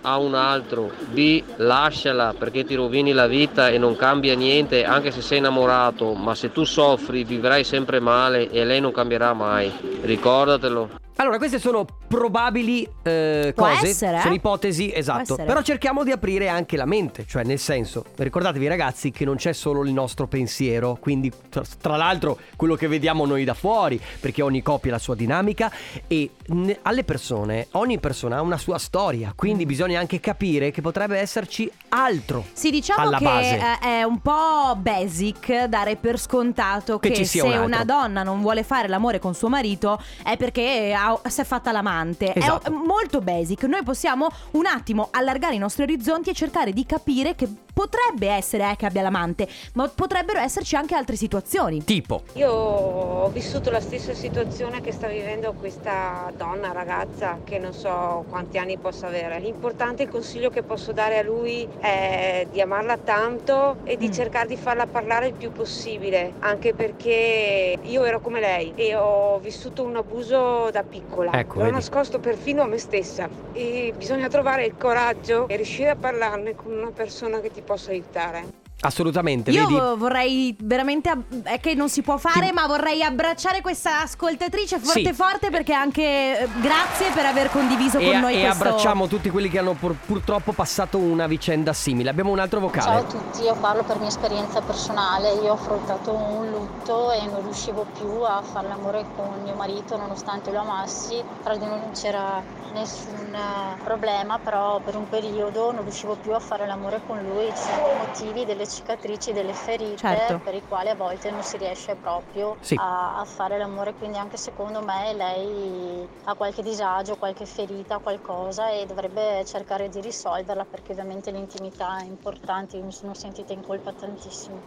A 0.02 0.18
un 0.18 0.34
altro, 0.34 0.90
B 1.12 1.44
lasciala 1.58 2.34
perché 2.38 2.64
ti 2.64 2.74
rovini 2.74 3.12
la 3.12 3.28
vita 3.28 3.68
e 3.68 3.78
non 3.78 3.98
cambia 3.98 4.34
niente 4.34 4.86
anche 4.86 5.12
se 5.12 5.22
sei 5.22 5.40
innamorato, 5.40 6.14
ma 6.14 6.36
se 6.36 6.54
tu 6.54 6.64
soffri 6.64 7.26
vivrai 7.26 7.66
sempre 7.66 8.00
male 8.00 8.50
e 8.50 8.64
lei 8.64 8.80
non 8.80 8.94
cambierà 8.94 9.34
mai. 9.34 9.70
Ricordatelo. 10.02 10.90
Allora, 11.20 11.38
queste 11.38 11.60
sono 11.60 11.86
probabili 12.08 12.88
eh, 13.04 13.52
Può 13.54 13.68
cose, 13.68 13.88
essere, 13.90 14.18
eh? 14.18 14.22
sono 14.22 14.34
ipotesi, 14.34 14.90
esatto. 14.94 15.22
essere. 15.22 15.44
Però 15.44 15.62
cerchiamo 15.62 16.06
di 16.06 16.12
aprire 16.12 16.48
anche 16.48 16.78
la 16.78 16.86
mente, 16.86 17.26
cioè 17.28 17.44
nel 17.44 17.60
senso, 17.60 18.06
ricordatevi 18.16 18.66
ragazzi 18.68 19.12
che 19.12 19.26
non 19.26 19.36
c'è 19.36 19.52
solo 19.52 19.84
il 19.84 19.92
nostro 19.92 20.28
pensiero, 20.28 20.98
quindi 20.98 21.30
tra, 21.50 21.62
tra 21.82 21.98
l'altro 21.98 22.38
quello 22.56 22.76
che 22.76 22.88
vediamo 22.88 23.26
noi 23.26 23.44
da 23.44 23.54
fuori, 23.54 24.00
perché 24.22 24.42
ogni 24.42 24.62
coppia 24.62 24.92
ha 24.92 24.94
la 24.94 25.00
sua 25.00 25.16
dinamica 25.16 25.70
e 26.08 26.30
ne- 26.48 26.80
alle 26.84 27.04
persone, 27.04 27.68
ogni 27.72 28.00
persona 28.00 28.38
ha 28.38 28.42
una 28.42 28.58
sua 28.58 28.78
storia, 28.78 29.34
quindi 29.36 29.66
Mm. 29.66 29.68
bisogna 29.68 30.00
anche 30.00 30.22
capire 30.22 30.72
che 30.72 30.82
potrebbe 30.82 31.18
esserci 31.18 31.70
altro. 31.90 32.46
Sì, 32.54 32.70
diciamo 32.72 33.10
che 33.10 33.24
base. 33.26 33.56
eh, 33.58 33.80
è 34.00 34.04
un 34.04 34.22
po' 34.22 34.74
basic 34.78 35.66
dare 35.66 35.98
per 35.98 36.18
scontato 36.18 36.98
Che 36.98 37.10
che, 37.10 37.26
se 37.26 37.42
un 37.42 37.64
una 37.64 37.84
donna 37.84 38.24
non 38.24 38.40
vuole 38.40 38.64
fare 38.64 38.88
l'amore 38.88 39.20
con 39.20 39.34
suo 39.36 39.50
marito 39.50 40.02
è 40.24 40.38
perché 40.38 40.94
ha- 40.98 41.08
si 41.28 41.42
è 41.42 41.44
fatta 41.44 41.72
l'amante. 41.72 42.34
Esatto. 42.34 42.68
È 42.68 42.70
molto 42.70 43.22
basic. 43.22 43.64
Noi 43.64 43.84
possiamo 43.84 44.30
un 44.52 44.66
attimo 44.66 45.08
allargare 45.12 45.56
i 45.56 45.60
nostri 45.60 45.84
orizzonti 45.84 46.30
e 46.30 46.34
cercare 46.34 46.74
di 46.74 46.86
capire 46.86 47.36
che 47.36 47.48
potrebbe 47.80 48.28
essere 48.28 48.72
eh, 48.72 48.76
che 48.76 48.86
abbia 48.86 49.02
l'amante, 49.02 49.48
ma 49.76 49.88
potrebbero 49.88 50.40
esserci 50.40 50.76
anche 50.76 50.96
altre 50.96 51.16
situazioni. 51.16 51.82
Tipo, 51.86 52.24
Io 52.34 52.52
ho 52.52 53.30
vissuto 53.30 53.72
la 53.72 53.80
stessa 53.80 54.14
situazione 54.14 54.82
che 54.82 54.92
sta 54.92 55.08
vivendo 55.08 55.54
questa 55.54 56.30
donna, 56.36 56.74
ragazza, 56.74 57.40
che 57.46 57.58
non 57.58 57.72
so 57.72 58.26
quanti 58.28 58.58
anni 58.58 58.78
possa 58.78 59.08
avere. 59.08 59.40
L'importante, 59.40 60.04
il 60.04 60.10
consiglio 60.10 60.50
che 60.50 60.62
posso 60.62 60.92
dare 60.92 61.20
a 61.20 61.24
lui 61.24 61.66
è 61.80 62.46
di 62.52 62.60
amarla 62.60 62.98
tanto 62.98 63.78
e 63.86 63.96
di 63.96 64.12
cercare 64.12 64.48
di 64.50 64.58
farla 64.58 64.86
parlare 64.86 65.28
il 65.28 65.34
più 65.34 65.54
possibile, 65.54 66.34
anche 66.40 66.74
perché 66.74 67.78
io 67.82 68.04
ero 68.04 68.20
come 68.20 68.42
lei 68.42 68.74
e 68.76 68.94
ho 68.96 69.40
vissuto 69.40 69.84
un 69.84 69.96
abuso 69.96 70.70
da 70.70 70.84
piccola. 70.84 71.32
Ecco, 71.32 71.60
L'ho 71.60 71.64
vedi. 71.64 71.76
nascosto 71.76 72.20
perfino 72.20 72.62
a 72.64 72.68
me 72.68 72.78
stessa 72.78 73.30
e 73.54 73.94
bisogna 73.96 74.28
trovare 74.28 74.66
il 74.66 74.76
coraggio 74.78 75.48
e 75.48 75.56
riuscire 75.56 75.92
a 75.92 75.96
parlarne 75.96 76.56
con 76.56 76.74
una 76.74 76.92
persona 76.92 77.40
che 77.40 77.50
ti 77.50 77.62
possa 77.70 77.92
aiutare. 77.92 78.69
Assolutamente, 78.82 79.52
Io 79.52 79.68
vedi? 79.68 79.80
vorrei 79.98 80.56
veramente, 80.62 81.10
ab- 81.10 81.44
è 81.44 81.60
che 81.60 81.74
non 81.76 81.90
si 81.90 82.02
può 82.02 82.18
fare, 82.18 82.52
ma 82.52 82.66
vorrei 82.68 83.04
abbracciare 83.04 83.62
questa 83.62 84.02
ascoltatrice 84.02 84.80
forte 84.80 85.04
Sì. 85.04 85.14
forte 85.14 85.50
perché 85.50 85.74
anche 85.74 86.02
eh, 86.42 86.48
grazie 86.62 87.10
per 87.14 87.26
aver 87.26 87.50
condiviso 87.52 87.98
E, 87.98 88.12
con 88.12 88.20
noi 88.22 88.36
e 88.42 88.46
questo... 88.46 88.64
abbracciamo 88.64 89.08
tutti 89.08 89.30
quelli 89.30 89.50
che 89.50 89.60
hanno 89.60 89.74
pur- 89.74 89.96
purtroppo 90.06 90.52
passato 90.54 90.98
una 90.98 91.28
vicenda 91.28 91.74
simile. 91.74 92.10
Abbiamo 92.10 92.32
un 92.32 92.40
altro 92.40 92.60
Ciao 92.60 92.68
a 92.68 92.72
vocale. 93.02 93.08
tutti, 93.08 93.42
io 93.44 93.56
parlo 93.56 93.84
per 93.84 93.98
mia 94.00 94.08
esperienza 94.08 94.62
personale, 94.62 95.34
io 95.34 95.52
ho 95.52 95.54
affrontato 95.54 96.14
un 96.14 96.50
lutto 96.50 97.12
e 97.12 97.26
non 97.26 97.42
riuscivo 97.44 97.86
più 97.98 98.08
a 98.24 98.42
fare 98.42 98.68
l'amore 98.68 99.06
con 99.16 99.28
mio 99.44 99.56
marito 99.56 99.98
nonostante 99.98 100.52
lo 100.52 100.60
amassi, 100.60 101.22
tra 101.44 101.56
di 101.56 101.66
noi 101.66 101.80
non 101.80 101.92
c'era 101.92 102.42
nessun 102.74 103.34
eh, 103.34 103.82
problema, 103.84 104.38
però 104.40 104.80
per 104.80 104.96
un 104.96 105.10
periodo 105.10 105.72
non 105.72 105.84
riuscivo 105.84 106.16
più 106.16 106.34
a 106.34 106.40
fare 106.40 106.66
l'amore 106.68 107.02
con 107.06 107.18
lui, 107.22 107.48
ci 107.48 107.62
sono 107.64 107.94
motivi, 108.06 108.46
delle 108.46 108.68
cicatrici, 108.70 109.32
delle 109.34 109.54
ferite 109.54 110.00
Certo. 110.02 110.42
per 110.42 110.54
i 110.56 110.64
quali 110.64 110.90
a 110.90 110.96
volte 110.96 111.30
non 111.32 111.42
si 111.44 111.58
riesce 111.58 111.98
proprio 111.98 112.58
Sì. 112.62 112.80
a, 112.80 113.20
a 113.20 113.26
fare 113.26 113.58
l'amore, 113.58 113.94
quindi 113.94 114.18
anche 114.18 114.38
secondo 114.38 114.82
me 114.84 115.14
lei 115.14 116.10
ha 116.24 116.36
qualche 116.36 116.62
disagio, 116.62 117.16
qualche 117.18 117.46
ferita, 117.46 118.00
qualcosa 118.00 118.70
e 118.72 118.86
dovrebbe 118.86 119.44
cercare 119.46 119.90
di 119.90 120.00
risolverla 120.02 120.66
perché 120.66 120.92
ovviamente 120.94 121.32
l'intimità 121.32 122.00
è 122.02 122.06
importante, 122.06 122.78
io 122.78 122.86
mi 122.86 122.92
sono 122.94 123.14
sentita 123.14 123.54
in 123.54 123.62
colpa 123.62 123.92
tantissimo. 123.94 124.64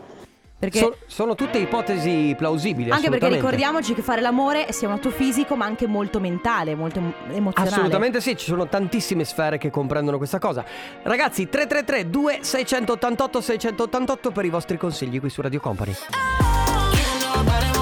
Perché 0.62 0.78
So- 0.78 0.96
sono 1.06 1.34
tutte 1.34 1.58
ipotesi 1.58 2.36
plausibili. 2.38 2.90
anche 2.90 3.10
perché 3.10 3.26
ricordiamoci 3.28 3.94
che 3.94 4.02
fare 4.02 4.20
l'amore 4.20 4.70
sia 4.70 4.86
un 4.86 4.94
atto 4.94 5.10
fisico 5.10 5.56
ma 5.56 5.64
anche 5.64 5.88
molto 5.88 6.20
mentale, 6.20 6.76
molto 6.76 7.00
em- 7.00 7.12
emozionale. 7.32 7.74
Assolutamente 7.74 8.20
sì, 8.20 8.36
ci 8.36 8.44
sono 8.44 8.68
tantissime 8.68 9.24
sfere 9.24 9.58
che 9.58 9.70
comprendono 9.70 10.18
questa 10.18 10.38
cosa. 10.38 10.64
Ragazzi, 11.02 11.48
333 11.48 12.08
2688 12.08 13.40
688 13.40 14.30
per 14.30 14.44
i 14.44 14.50
vostri 14.50 14.76
consigli 14.76 15.18
qui 15.18 15.30
su 15.30 15.40
Radio 15.40 15.58
Company. 15.58 15.94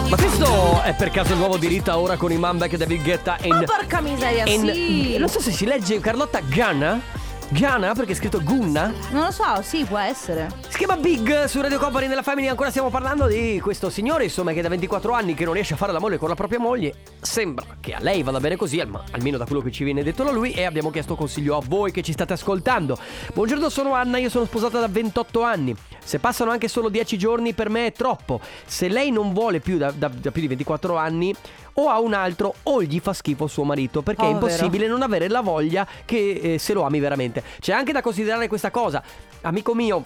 Ma 0.08 0.16
questo 0.16 0.80
è 0.82 0.94
per 0.94 1.10
caso 1.10 1.32
il 1.34 1.38
nuovo 1.38 1.58
di 1.58 1.66
Rita 1.66 1.98
ora 1.98 2.16
con 2.16 2.32
i 2.32 2.38
Manback 2.38 2.72
e 2.72 2.76
David 2.78 3.02
Guetta 3.02 3.36
in... 3.42 3.52
Oh 3.52 3.62
porca 3.64 4.00
miseria, 4.00 4.44
in- 4.46 4.70
sì. 4.72 5.18
Non 5.18 5.28
so 5.28 5.38
se 5.38 5.50
si 5.52 5.66
legge 5.66 6.00
Carlotta 6.00 6.40
Ganna. 6.48 7.18
Gianna, 7.52 7.94
perché 7.94 8.12
è 8.12 8.14
scritto 8.14 8.40
Gunna. 8.42 8.92
Non 9.10 9.24
lo 9.24 9.30
so, 9.32 9.60
sì, 9.62 9.84
può 9.84 9.98
essere. 9.98 10.48
Si 10.68 10.78
chiama 10.78 10.96
Big 10.96 11.46
su 11.46 11.60
Radio 11.60 11.80
Company 11.80 12.06
nella 12.06 12.22
Family. 12.22 12.46
Ancora 12.46 12.70
stiamo 12.70 12.90
parlando 12.90 13.26
di 13.26 13.58
questo 13.60 13.90
signore, 13.90 14.22
insomma, 14.24 14.52
che 14.52 14.62
da 14.62 14.68
24 14.68 15.12
anni 15.12 15.34
che 15.34 15.44
non 15.44 15.54
riesce 15.54 15.74
a 15.74 15.76
fare 15.76 15.90
l'amore 15.90 16.16
con 16.16 16.28
la 16.28 16.36
propria 16.36 16.60
moglie. 16.60 16.94
Sembra 17.20 17.64
che 17.80 17.92
a 17.92 17.98
lei 18.00 18.22
vada 18.22 18.38
bene 18.38 18.54
così, 18.54 18.78
al- 18.78 19.02
almeno 19.10 19.36
da 19.36 19.46
quello 19.46 19.62
che 19.62 19.72
ci 19.72 19.82
viene 19.82 20.04
detto 20.04 20.22
da 20.22 20.30
lui. 20.30 20.52
E 20.52 20.64
abbiamo 20.64 20.90
chiesto 20.90 21.16
consiglio 21.16 21.56
a 21.56 21.62
voi 21.66 21.90
che 21.90 22.02
ci 22.02 22.12
state 22.12 22.34
ascoltando. 22.34 22.96
Buongiorno, 23.34 23.68
sono 23.68 23.94
Anna, 23.94 24.18
io 24.18 24.30
sono 24.30 24.44
sposata 24.44 24.78
da 24.78 24.86
28 24.88 25.42
anni. 25.42 25.74
Se 26.02 26.20
passano 26.20 26.52
anche 26.52 26.68
solo 26.68 26.88
10 26.88 27.18
giorni 27.18 27.52
per 27.52 27.68
me 27.68 27.86
è 27.86 27.92
troppo. 27.92 28.40
Se 28.64 28.86
lei 28.88 29.10
non 29.10 29.32
vuole 29.32 29.58
più 29.58 29.76
da, 29.76 29.90
da- 29.90 30.08
da 30.08 30.30
più 30.30 30.40
di 30.40 30.48
24 30.48 30.96
anni, 30.96 31.34
o 31.74 31.88
ha 31.88 31.98
un 32.00 32.14
altro 32.14 32.54
o 32.64 32.82
gli 32.82 33.00
fa 33.00 33.12
schifo 33.12 33.46
suo 33.46 33.64
marito 33.64 34.02
perché 34.02 34.22
è 34.22 34.32
Povero. 34.32 34.46
impossibile 34.46 34.86
non 34.86 35.02
avere 35.02 35.28
la 35.28 35.40
voglia 35.40 35.86
che 36.04 36.40
eh, 36.54 36.58
se 36.58 36.72
lo 36.72 36.82
ami 36.82 37.00
veramente. 37.00 37.42
C'è 37.60 37.72
anche 37.72 37.92
da 37.92 38.00
considerare 38.00 38.48
questa 38.48 38.70
cosa. 38.70 39.02
Amico 39.42 39.74
mio, 39.74 40.04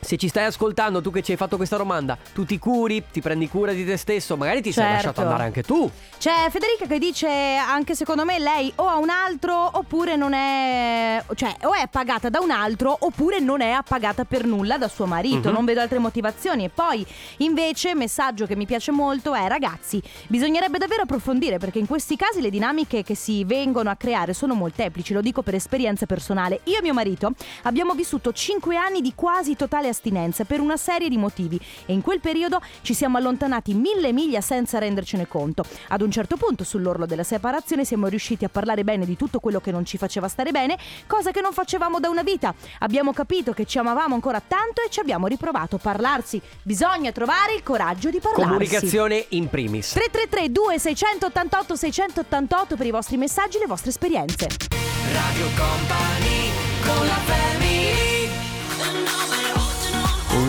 se 0.00 0.16
ci 0.16 0.28
stai 0.28 0.44
ascoltando, 0.46 1.00
tu 1.00 1.10
che 1.10 1.22
ci 1.22 1.32
hai 1.32 1.36
fatto 1.36 1.56
questa 1.56 1.76
domanda, 1.76 2.16
tu 2.32 2.44
ti 2.44 2.58
curi, 2.58 3.04
ti 3.12 3.20
prendi 3.20 3.48
cura 3.48 3.72
di 3.72 3.84
te 3.84 3.96
stesso, 3.96 4.36
magari 4.36 4.62
ti 4.62 4.72
sei 4.72 4.82
Certo. 4.84 4.94
lasciato 4.96 5.20
andare 5.22 5.42
anche 5.44 5.62
tu. 5.62 5.90
C'è 6.18 6.48
Federica 6.50 6.86
che 6.86 6.98
dice 6.98 7.28
anche 7.28 7.94
secondo 7.94 8.24
me 8.24 8.38
lei 8.38 8.72
o 8.76 8.86
ha 8.86 8.96
un 8.96 9.08
altro 9.10 9.54
oppure 9.78 10.16
non 10.16 10.32
è 10.32 11.22
cioè 11.34 11.54
o 11.62 11.72
è 11.74 11.86
pagata 11.88 12.28
da 12.28 12.40
un 12.40 12.50
altro 12.50 12.96
oppure 13.00 13.40
non 13.40 13.60
è 13.60 13.70
appagata 13.70 14.24
per 14.24 14.44
nulla 14.44 14.78
da 14.78 14.88
suo 14.88 15.06
marito, 15.06 15.48
Mhm. 15.48 15.54
non 15.54 15.64
vedo 15.64 15.80
altre 15.80 15.98
motivazioni. 15.98 16.64
E 16.64 16.68
poi 16.70 17.06
invece 17.38 17.94
messaggio 17.94 18.46
che 18.46 18.56
mi 18.56 18.66
piace 18.66 18.90
molto 18.90 19.34
è 19.34 19.46
ragazzi, 19.48 20.02
bisognerebbe 20.28 20.78
davvero 20.78 21.02
approfondire 21.02 21.58
perché 21.58 21.78
in 21.78 21.86
questi 21.86 22.16
casi 22.16 22.40
le 22.40 22.50
dinamiche 22.50 23.02
che 23.02 23.14
si 23.14 23.44
vengono 23.44 23.90
a 23.90 23.96
creare 23.96 24.32
sono 24.34 24.54
molteplici, 24.54 25.12
lo 25.12 25.20
dico 25.20 25.42
per 25.42 25.54
esperienza 25.54 26.06
personale. 26.06 26.60
Io 26.64 26.78
e 26.78 26.82
mio 26.82 26.94
marito 26.94 27.32
abbiamo 27.62 27.94
vissuto 27.94 28.32
5 28.32 28.76
anni 28.76 29.00
di 29.00 29.12
quasi 29.14 29.56
totale 29.56 29.88
astinenza 29.90 30.44
per 30.44 30.60
una 30.60 30.76
serie 30.76 31.08
di 31.08 31.16
motivi 31.16 31.60
e 31.86 31.92
in 31.92 32.00
quel 32.00 32.20
periodo 32.20 32.60
ci 32.82 32.94
siamo 32.94 33.18
allontanati 33.18 33.74
mille 33.74 34.12
miglia 34.12 34.40
senza 34.40 34.78
rendercene 34.78 35.28
conto. 35.28 35.64
Ad 35.88 36.00
un 36.00 36.10
certo 36.10 36.36
punto, 36.36 36.64
sull'orlo 36.64 37.06
della 37.06 37.22
separazione, 37.22 37.84
siamo 37.84 38.06
riusciti 38.06 38.44
a 38.44 38.48
parlare 38.48 38.84
bene 38.84 39.04
di 39.04 39.16
tutto 39.16 39.40
quello 39.40 39.60
che 39.60 39.70
non 39.70 39.84
ci 39.84 39.98
faceva 39.98 40.28
stare 40.28 40.50
bene, 40.50 40.78
cosa 41.06 41.30
che 41.30 41.40
non 41.40 41.52
facevamo 41.52 42.00
da 42.00 42.08
una 42.08 42.22
vita. 42.22 42.54
Abbiamo 42.78 43.12
capito 43.12 43.52
che 43.52 43.66
ci 43.66 43.78
amavamo 43.78 44.14
ancora 44.14 44.40
tanto 44.40 44.82
e 44.82 44.90
ci 44.90 45.00
abbiamo 45.00 45.26
riprovato. 45.26 45.78
Parlarsi, 45.78 46.40
bisogna 46.62 47.12
trovare 47.12 47.54
il 47.54 47.62
coraggio 47.62 48.10
di 48.10 48.18
parlarsi. 48.18 48.46
Comunicazione 48.46 49.26
in 49.30 49.48
primis. 49.48 49.92
333 49.92 50.50
2688 50.50 51.76
688 51.76 52.76
per 52.76 52.86
i 52.86 52.90
vostri 52.90 53.16
messaggi 53.16 53.56
e 53.56 53.60
le 53.60 53.66
vostre 53.66 53.90
esperienze. 53.90 54.48
Radio 55.12 55.46
Company 55.56 56.50
con 56.84 57.06
la 57.06 57.20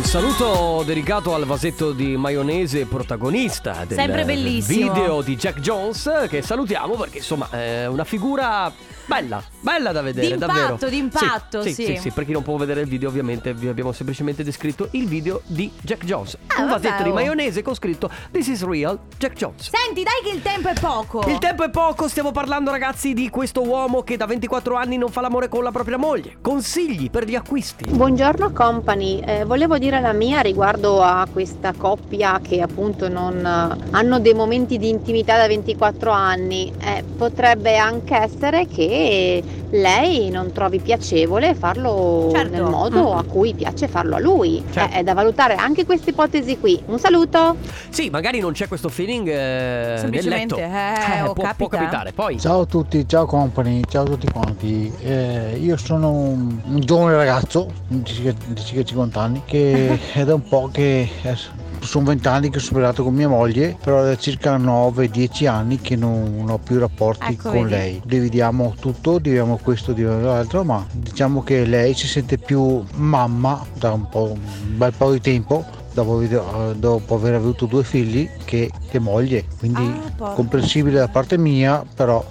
Un 0.01 0.07
saluto 0.07 0.81
dedicato 0.83 1.35
al 1.35 1.45
vasetto 1.45 1.91
di 1.91 2.17
maionese 2.17 2.85
protagonista 2.87 3.85
del 3.85 3.95
Sempre 3.99 4.25
bellissimo. 4.25 4.91
video 4.91 5.21
di 5.21 5.35
Jack 5.37 5.59
Jones 5.59 6.25
che 6.27 6.41
salutiamo 6.41 6.95
perché 6.95 7.19
insomma 7.19 7.47
è 7.51 7.85
una 7.85 8.03
figura 8.03 8.73
bella, 9.05 9.43
bella 9.59 9.91
da 9.91 10.01
vedere, 10.01 10.29
D'impatto, 10.29 10.53
davvero. 10.53 10.89
d'impatto, 10.89 11.61
sì, 11.61 11.73
sì. 11.73 11.85
sì, 11.85 11.97
sì, 11.97 12.11
per 12.11 12.25
chi 12.25 12.31
non 12.31 12.41
può 12.43 12.55
vedere 12.57 12.81
il 12.81 12.87
video 12.87 13.09
ovviamente 13.09 13.53
vi 13.53 13.67
abbiamo 13.67 13.91
semplicemente 13.91 14.43
descritto 14.43 14.87
il 14.91 15.05
video 15.07 15.41
di 15.45 15.71
Jack 15.81 16.03
Jones. 16.05 16.37
Ah, 16.47 16.61
Un 16.63 16.69
vabbè, 16.69 16.81
vasetto 16.81 17.03
di 17.03 17.09
oh. 17.09 17.13
maionese 17.13 17.61
con 17.61 17.75
scritto 17.75 18.09
This 18.31 18.47
is 18.47 18.63
real 18.65 18.97
Jack 19.17 19.33
Jones. 19.35 19.69
Senti, 19.69 20.01
dai 20.03 20.21
che 20.23 20.35
il 20.35 20.41
tempo 20.41 20.69
è 20.69 20.73
poco. 20.79 21.23
Il 21.29 21.37
tempo 21.37 21.63
è 21.63 21.69
poco, 21.69 22.07
stiamo 22.07 22.31
parlando 22.31 22.71
ragazzi 22.71 23.13
di 23.13 23.29
questo 23.29 23.61
uomo 23.63 24.01
che 24.01 24.17
da 24.17 24.25
24 24.25 24.75
anni 24.75 24.97
non 24.97 25.09
fa 25.11 25.21
l'amore 25.21 25.47
con 25.47 25.61
la 25.63 25.71
propria 25.71 25.97
moglie. 25.97 26.37
Consigli 26.41 27.11
per 27.11 27.25
gli 27.25 27.35
acquisti. 27.35 27.85
Buongiorno 27.87 28.51
company, 28.51 29.19
Eh, 29.23 29.43
volevo 29.45 29.77
dire 29.77 29.90
la 29.99 30.13
mia 30.13 30.41
riguardo 30.41 31.01
a 31.01 31.27
questa 31.31 31.73
coppia 31.75 32.39
che 32.41 32.61
appunto 32.61 33.09
non 33.09 33.37
eh, 33.45 33.89
hanno 33.91 34.19
dei 34.19 34.33
momenti 34.33 34.77
di 34.77 34.89
intimità 34.89 35.37
da 35.37 35.47
24 35.47 36.11
anni. 36.11 36.71
Eh, 36.79 37.03
potrebbe 37.17 37.77
anche 37.77 38.15
essere 38.15 38.67
che 38.67 39.43
lei 39.71 40.29
non 40.29 40.51
trovi 40.51 40.79
piacevole 40.79 41.55
farlo 41.55 42.29
Certo. 42.31 42.51
nel 42.51 42.63
modo 42.63 43.13
Mm. 43.13 43.17
a 43.17 43.23
cui 43.23 43.53
piace 43.53 43.87
farlo 43.87 44.15
a 44.15 44.19
lui. 44.19 44.63
Certo. 44.71 44.93
Eh, 44.95 44.99
è 44.99 45.03
da 45.03 45.13
valutare 45.13 45.55
anche 45.55 45.85
questa 45.85 46.09
ipotesi 46.09 46.59
qui. 46.59 46.81
Un 46.87 46.99
saluto! 46.99 47.55
Sì, 47.89 48.09
magari 48.09 48.39
non 48.39 48.51
c'è 48.53 48.67
questo 48.67 48.89
feeling 48.89 49.27
eh, 49.27 49.33
nel 49.33 49.99
Semplicemente, 49.99 50.55
letto. 50.55 51.13
eh, 51.13 51.21
o 51.21 51.33
può, 51.33 51.43
può 51.55 51.67
capita. 51.67 51.77
capitare. 51.77 52.11
Poi 52.13 52.39
Ciao 52.39 52.61
a 52.61 52.65
tutti, 52.65 53.07
ciao 53.07 53.25
company, 53.25 53.81
ciao 53.89 54.03
a 54.03 54.05
tutti 54.05 54.29
quanti. 54.31 54.91
Eh, 55.01 55.57
io 55.61 55.77
sono 55.77 56.11
un, 56.11 56.59
un 56.65 56.79
giovane 56.79 57.15
ragazzo 57.15 57.67
di 57.87 58.03
circa, 58.03 58.33
di 58.47 58.61
circa 58.63 58.83
50 58.83 59.19
anni 59.19 59.41
che 59.45 59.99
è 60.13 60.23
da 60.23 60.33
un 60.33 60.43
po' 60.47 60.69
che 60.71 61.09
eh, 61.21 61.35
sono 61.81 62.05
20 62.05 62.27
anni 62.27 62.49
che 62.49 62.57
ho 62.57 62.61
superato 62.61 63.03
con 63.03 63.13
mia 63.13 63.27
moglie, 63.27 63.77
però 63.83 64.03
da 64.03 64.15
circa 64.17 64.57
9-10 64.57 65.47
anni 65.47 65.79
che 65.81 65.95
non, 65.95 66.45
ho 66.47 66.57
più 66.57 66.79
rapporti 66.79 67.33
Ecco, 67.33 67.49
con 67.49 67.59
vedi. 67.63 67.69
lei. 67.69 68.01
Dividiamo 68.05 68.75
tutto, 68.79 69.17
dividiamo 69.19 69.57
questo, 69.61 69.91
dividiamo 69.93 70.25
l'altro, 70.25 70.63
ma 70.63 70.85
diciamo 70.91 71.43
che 71.43 71.65
lei 71.65 71.93
si 71.93 72.07
sente 72.07 72.37
più 72.37 72.83
mamma 72.95 73.65
da 73.77 73.91
un, 73.93 74.07
po', 74.09 74.31
un 74.33 74.77
bel 74.77 74.93
po' 74.95 75.11
di 75.11 75.21
tempo. 75.21 75.65
Dopo, 75.93 76.15
aver- 76.15 76.31
eh, 76.71 76.75
dopo 76.77 77.15
aver 77.15 77.33
avuto 77.33 77.65
due 77.65 77.83
figli 77.83 78.29
che, 78.45 78.71
che 78.89 78.97
moglie, 78.99 79.43
quindi 79.59 79.81
Ah, 80.19 80.29
comprensibile 80.31 80.99
da 80.99 81.09
parte 81.09 81.37
mia, 81.37 81.83
però 81.93 82.23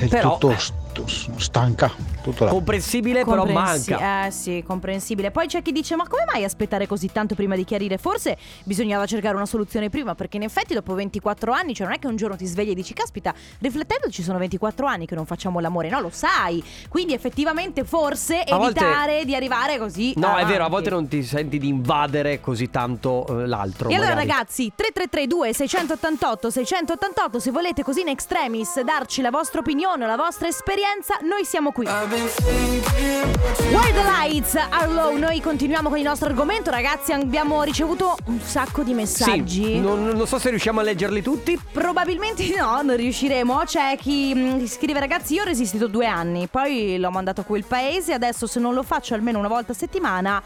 è 0.00 0.06
Però, 0.06 0.32
tutto 0.36 0.50
eh, 0.50 0.58
s- 0.58 1.30
stanca, 1.36 1.90
tutto 2.30 2.44
là. 2.44 2.50
Comprensibile, 2.50 3.24
però 3.24 3.44
Comprensi- 3.44 3.90
manca. 3.92 4.26
Eh 4.26 4.30
sì, 4.30 4.62
comprensibile. 4.66 5.30
Poi 5.30 5.46
c'è 5.46 5.62
chi 5.62 5.72
dice: 5.72 5.96
Ma 5.96 6.06
come 6.08 6.24
mai 6.32 6.44
aspettare 6.44 6.86
così 6.86 7.10
tanto 7.12 7.34
prima 7.34 7.54
di 7.56 7.64
chiarire? 7.64 7.98
Forse 7.98 8.36
bisognava 8.64 9.06
cercare 9.06 9.34
una 9.36 9.46
soluzione 9.46 9.88
prima, 9.90 10.14
perché 10.14 10.36
in 10.36 10.42
effetti 10.42 10.74
dopo 10.74 10.94
24 10.94 11.52
anni, 11.52 11.74
cioè 11.74 11.86
non 11.86 11.94
è 11.96 11.98
che 11.98 12.06
un 12.06 12.16
giorno 12.16 12.36
ti 12.36 12.46
svegli 12.46 12.70
e 12.70 12.74
dici: 12.74 12.92
Caspita, 12.94 13.34
riflettendo 13.60 14.08
ci 14.10 14.22
sono 14.22 14.38
24 14.38 14.86
anni 14.86 15.06
che 15.06 15.14
non 15.14 15.26
facciamo 15.26 15.60
l'amore. 15.60 15.88
No, 15.88 16.00
lo 16.00 16.10
sai. 16.12 16.62
Quindi 16.88 17.12
effettivamente 17.14 17.84
forse 17.84 18.40
A 18.42 18.56
volte- 18.56 18.80
evitare 18.84 19.24
di 19.24 19.34
arrivare 19.34 19.78
così. 19.78 20.12
No, 20.16 20.36
è 20.36 20.44
vero, 20.46 20.64
a 20.64 20.68
volte 20.68 20.90
non 20.90 21.08
ti 21.08 21.22
senti 21.22 21.58
di 21.58 21.68
invadere 21.68 22.40
così 22.40 22.70
tanto 22.70 23.26
eh, 23.28 23.46
l'altro. 23.46 23.88
E 23.88 23.94
allora 23.94 24.14
magari. 24.14 24.28
ragazzi 24.28 24.72
3332 24.74 25.52
688 25.54 26.50
688 26.50 27.38
se 27.40 27.50
volete 27.50 27.82
così 27.82 28.00
in 28.00 28.08
extremis 28.08 28.80
darci 28.82 29.22
la 29.22 29.30
vostra 29.30 29.60
opinione, 29.60 30.06
la 30.06 30.16
vostra 30.16 30.48
esperienza, 30.48 31.18
noi 31.22 31.44
siamo 31.44 31.72
qui. 31.72 31.86
Where 32.16 33.92
the 33.92 34.02
lights 34.02 34.54
are 34.54 34.86
low, 34.90 35.18
noi 35.18 35.42
continuiamo 35.42 35.90
con 35.90 35.98
il 35.98 36.04
nostro 36.04 36.28
argomento 36.28 36.70
ragazzi, 36.70 37.12
abbiamo 37.12 37.62
ricevuto 37.62 38.16
un 38.26 38.40
sacco 38.40 38.82
di 38.82 38.94
messaggi. 38.94 39.64
Sì, 39.64 39.80
non, 39.80 40.06
non 40.06 40.26
so 40.26 40.38
se 40.38 40.48
riusciamo 40.48 40.80
a 40.80 40.82
leggerli 40.82 41.20
tutti. 41.20 41.60
Probabilmente 41.72 42.42
no, 42.56 42.80
non 42.80 42.96
riusciremo. 42.96 43.64
C'è 43.66 43.98
chi 43.98 44.32
mm, 44.34 44.64
scrive: 44.64 44.98
Ragazzi, 44.98 45.34
io 45.34 45.42
ho 45.42 45.44
resistito 45.44 45.88
due 45.88 46.06
anni, 46.06 46.46
poi 46.46 46.96
l'ho 46.98 47.10
mandato 47.10 47.42
a 47.42 47.44
quel 47.44 47.66
paese. 47.66 48.14
Adesso, 48.14 48.46
se 48.46 48.60
non 48.60 48.72
lo 48.72 48.82
faccio 48.82 49.12
almeno 49.12 49.38
una 49.38 49.48
volta 49.48 49.72
a 49.72 49.74
settimana, 49.74 50.42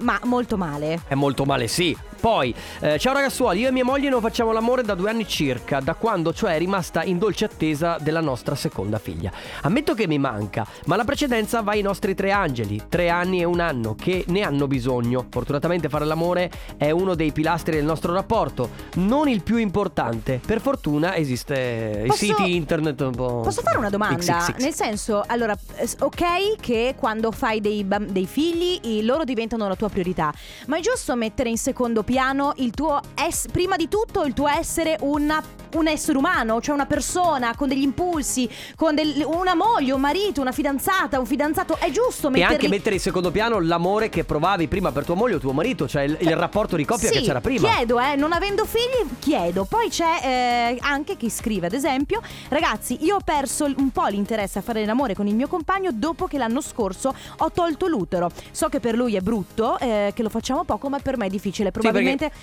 ma 0.00 0.20
molto 0.24 0.58
male. 0.58 1.00
È 1.08 1.14
molto 1.14 1.46
male, 1.46 1.68
sì. 1.68 1.96
Poi, 2.22 2.54
eh, 2.78 3.00
ciao 3.00 3.14
ragazzuoli, 3.14 3.58
io 3.58 3.68
e 3.68 3.72
mia 3.72 3.84
moglie 3.84 4.08
non 4.08 4.20
facciamo 4.20 4.52
l'amore 4.52 4.84
da 4.84 4.94
due 4.94 5.10
anni 5.10 5.26
circa, 5.26 5.80
da 5.80 5.94
quando 5.94 6.32
cioè 6.32 6.54
è 6.54 6.58
rimasta 6.58 7.02
in 7.02 7.18
dolce 7.18 7.46
attesa 7.46 7.96
della 7.98 8.20
nostra 8.20 8.54
seconda 8.54 9.00
figlia. 9.00 9.32
Ammetto 9.62 9.94
che 9.94 10.06
mi 10.06 10.18
manca, 10.20 10.64
ma 10.86 10.94
la 10.94 11.02
precedenza 11.02 11.62
va 11.62 11.72
ai 11.72 11.82
nostri 11.82 12.14
tre 12.14 12.30
angeli, 12.30 12.80
tre 12.88 13.08
anni 13.08 13.40
e 13.40 13.44
un 13.44 13.58
anno, 13.58 13.96
che 13.96 14.24
ne 14.28 14.42
hanno 14.42 14.68
bisogno. 14.68 15.26
Fortunatamente 15.30 15.88
fare 15.88 16.04
l'amore 16.04 16.48
è 16.76 16.92
uno 16.92 17.16
dei 17.16 17.32
pilastri 17.32 17.74
del 17.74 17.84
nostro 17.84 18.12
rapporto, 18.12 18.70
non 18.98 19.26
il 19.26 19.42
più 19.42 19.56
importante. 19.56 20.40
Per 20.46 20.60
fortuna 20.60 21.16
esiste 21.16 22.04
Posso- 22.06 22.24
i 22.24 22.28
siti 22.28 22.54
internet 22.54 23.00
un 23.00 23.16
po'... 23.16 23.40
Posso 23.40 23.62
fare 23.62 23.78
una 23.78 23.90
domanda? 23.90 24.14
XXX. 24.14 24.62
Nel 24.62 24.74
senso, 24.74 25.24
allora, 25.26 25.58
ok 25.98 26.54
che 26.60 26.94
quando 26.96 27.32
fai 27.32 27.60
dei, 27.60 27.84
dei 27.84 28.26
figli 28.26 29.02
loro 29.02 29.24
diventano 29.24 29.66
la 29.66 29.74
tua 29.74 29.88
priorità, 29.88 30.32
ma 30.68 30.76
è 30.76 30.80
giusto 30.80 31.16
mettere 31.16 31.48
in 31.48 31.58
secondo 31.58 32.04
piano 32.04 32.10
il 32.56 32.70
tuo 32.72 33.00
es- 33.14 33.46
prima 33.50 33.76
di 33.76 33.88
tutto 33.88 34.24
il 34.24 34.34
tuo 34.34 34.46
essere 34.48 34.96
una- 35.00 35.42
un 35.74 35.86
essere 35.88 36.18
umano, 36.18 36.60
cioè 36.60 36.74
una 36.74 36.84
persona 36.84 37.54
con 37.56 37.66
degli 37.68 37.80
impulsi, 37.80 38.46
con 38.76 38.94
del- 38.94 39.24
una 39.26 39.54
moglie, 39.54 39.92
un 39.92 40.00
marito, 40.02 40.42
una 40.42 40.52
fidanzata, 40.52 41.18
un 41.18 41.24
fidanzato. 41.24 41.78
È 41.78 41.90
giusto 41.90 42.26
E 42.26 42.32
metterli 42.32 42.54
anche 42.54 42.68
mettere 42.68 42.94
in 42.96 43.00
secondo 43.00 43.30
piano 43.30 43.58
l'amore 43.58 44.10
che 44.10 44.24
provavi 44.24 44.68
prima 44.68 44.92
per 44.92 45.06
tua 45.06 45.14
moglie 45.14 45.36
o 45.36 45.38
tuo 45.38 45.52
marito, 45.52 45.88
cioè 45.88 46.02
il, 46.02 46.18
il 46.20 46.36
rapporto 46.36 46.76
di 46.76 46.84
coppia 46.84 47.08
Sì, 47.08 47.14
che 47.14 47.20
c'era 47.22 47.40
prima. 47.40 47.70
Chiedo, 47.70 47.98
eh, 47.98 48.16
non 48.16 48.32
avendo 48.32 48.66
figli, 48.66 49.08
chiedo. 49.18 49.64
Poi 49.64 49.88
c'è 49.88 50.20
eh, 50.22 50.78
anche 50.82 51.16
chi 51.16 51.30
scrive, 51.30 51.68
ad 51.68 51.72
esempio, 51.72 52.20
ragazzi, 52.50 52.98
io 53.04 53.16
ho 53.16 53.20
perso 53.24 53.64
un 53.64 53.88
po' 53.90 54.06
l'interesse 54.08 54.58
a 54.58 54.62
fare 54.62 54.84
l'amore 54.84 55.14
con 55.14 55.26
il 55.26 55.34
mio 55.34 55.48
compagno 55.48 55.90
dopo 55.92 56.26
che 56.26 56.36
l'anno 56.36 56.60
scorso 56.60 57.14
ho 57.38 57.50
tolto 57.50 57.86
l'utero. 57.86 58.30
So 58.50 58.68
che 58.68 58.78
per 58.80 58.94
lui 58.94 59.16
è 59.16 59.20
brutto, 59.20 59.78
eh, 59.78 60.12
che 60.14 60.22
lo 60.22 60.28
facciamo 60.28 60.64
poco, 60.64 60.90
ma 60.90 60.98
per 60.98 61.16
me 61.16 61.26
è 61.26 61.30
difficile. 61.30 61.70
Probabilmente 61.70 62.01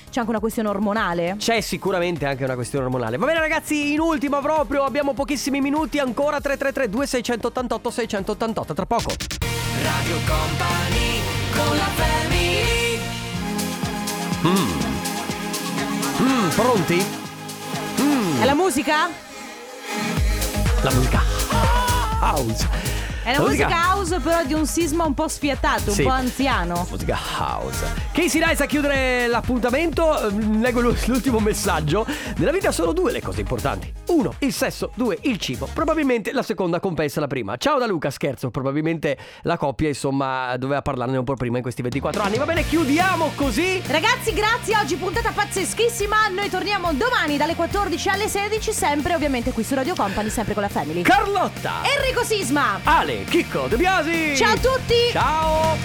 c'è 0.09 0.19
anche 0.19 0.29
una 0.29 0.39
questione 0.39 0.69
ormonale. 0.69 1.35
C'è 1.37 1.61
sicuramente 1.61 2.25
anche 2.25 2.43
una 2.43 2.55
questione 2.55 2.85
ormonale. 2.85 3.17
Va 3.17 3.25
bene 3.25 3.39
ragazzi, 3.39 3.93
in 3.93 3.99
ultima 3.99 4.39
proprio, 4.39 4.83
abbiamo 4.83 5.13
pochissimi 5.13 5.61
minuti 5.61 5.99
ancora 5.99 6.39
333 6.41 6.89
2688 6.89 7.89
688 7.91 8.73
tra 8.73 8.85
poco. 8.85 9.11
Radio 9.81 10.15
Company 10.27 11.21
con 11.55 11.77
la 11.77 11.83
family 11.95 12.47
Mm. 14.41 14.79
Mm, 16.21 16.49
pronti? 16.55 17.05
Mm, 18.01 18.41
È 18.41 18.45
la 18.45 18.53
musica? 18.55 19.09
la 20.81 20.91
musica 20.93 21.21
house. 22.21 22.67
È 23.29 23.33
la 23.37 23.41
musica 23.41 23.67
house, 23.93 24.19
però 24.19 24.43
di 24.43 24.53
un 24.53 24.65
sisma 24.65 25.03
un 25.05 25.13
po' 25.13 25.27
sfiatato, 25.27 25.89
un 25.89 25.95
Sì. 25.95 26.01
po' 26.03 26.09
anziano. 26.09 26.87
Musica 26.89 27.15
house. 27.37 27.85
Casey 28.11 28.43
Rice 28.43 28.63
a 28.63 28.65
chiudere 28.65 29.27
l'appuntamento. 29.27 30.19
Ehm, 30.27 30.61
Leggo 30.61 30.79
l'u- 30.81 30.95
l'ultimo 31.05 31.39
messaggio. 31.39 32.07
Nella 32.37 32.51
vita 32.51 32.71
sono 32.71 32.91
due 32.91 33.11
le 33.11 33.21
cose 33.21 33.41
importanti. 33.41 33.93
Uno, 34.07 34.33
il 34.39 34.51
sesso. 34.51 34.89
Due, 34.95 35.19
il 35.21 35.37
cibo. 35.37 35.69
Probabilmente 35.71 36.31
la 36.31 36.41
seconda 36.41 36.79
compensa 36.79 37.19
la 37.19 37.27
prima. 37.27 37.55
Ciao 37.57 37.77
da 37.77 37.85
Luca, 37.85 38.09
scherzo. 38.09 38.49
Probabilmente 38.49 39.15
la 39.43 39.57
coppia, 39.57 39.87
insomma, 39.89 40.57
doveva 40.57 40.81
parlarne 40.81 41.17
un 41.17 41.23
po' 41.23 41.35
prima 41.35 41.57
in 41.57 41.61
questi 41.61 41.83
24 41.83 42.23
anni. 42.23 42.37
Va 42.37 42.45
bene, 42.45 42.63
chiudiamo 42.65 43.33
così. 43.35 43.79
Ragazzi, 43.85 44.33
grazie. 44.33 44.75
Oggi 44.77 44.95
puntata 44.95 45.31
pazzeschissima. 45.31 46.29
Noi 46.29 46.49
torniamo 46.49 46.91
domani 46.93 47.37
dalle 47.37 47.53
14 47.55 48.09
alle 48.09 48.27
16, 48.27 48.71
sempre 48.73 49.13
ovviamente 49.13 49.51
qui 49.51 49.63
su 49.63 49.75
Radio 49.75 49.93
Company, 49.95 50.29
sempre 50.31 50.53
con 50.55 50.63
la 50.63 50.69
Family. 50.69 51.03
Carlotta. 51.03 51.83
Enrico 51.83 52.23
Sisma. 52.23 52.79
Ale, 52.83 53.18
Chicco, 53.27 53.67
De 53.67 53.75
Biasi. 53.75 54.35
Ciao 54.35 54.53
a 54.53 54.57
tutti. 54.57 54.93
Ciao. 55.11 55.77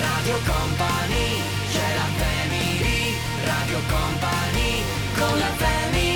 Radio 0.00 0.38
Company 0.44 1.42
c'è 1.70 1.94
la 1.94 2.08
family 2.16 3.14
Radio 3.44 3.78
Company 3.88 4.82
con 5.16 5.38
la 5.38 5.52
family 5.56 6.11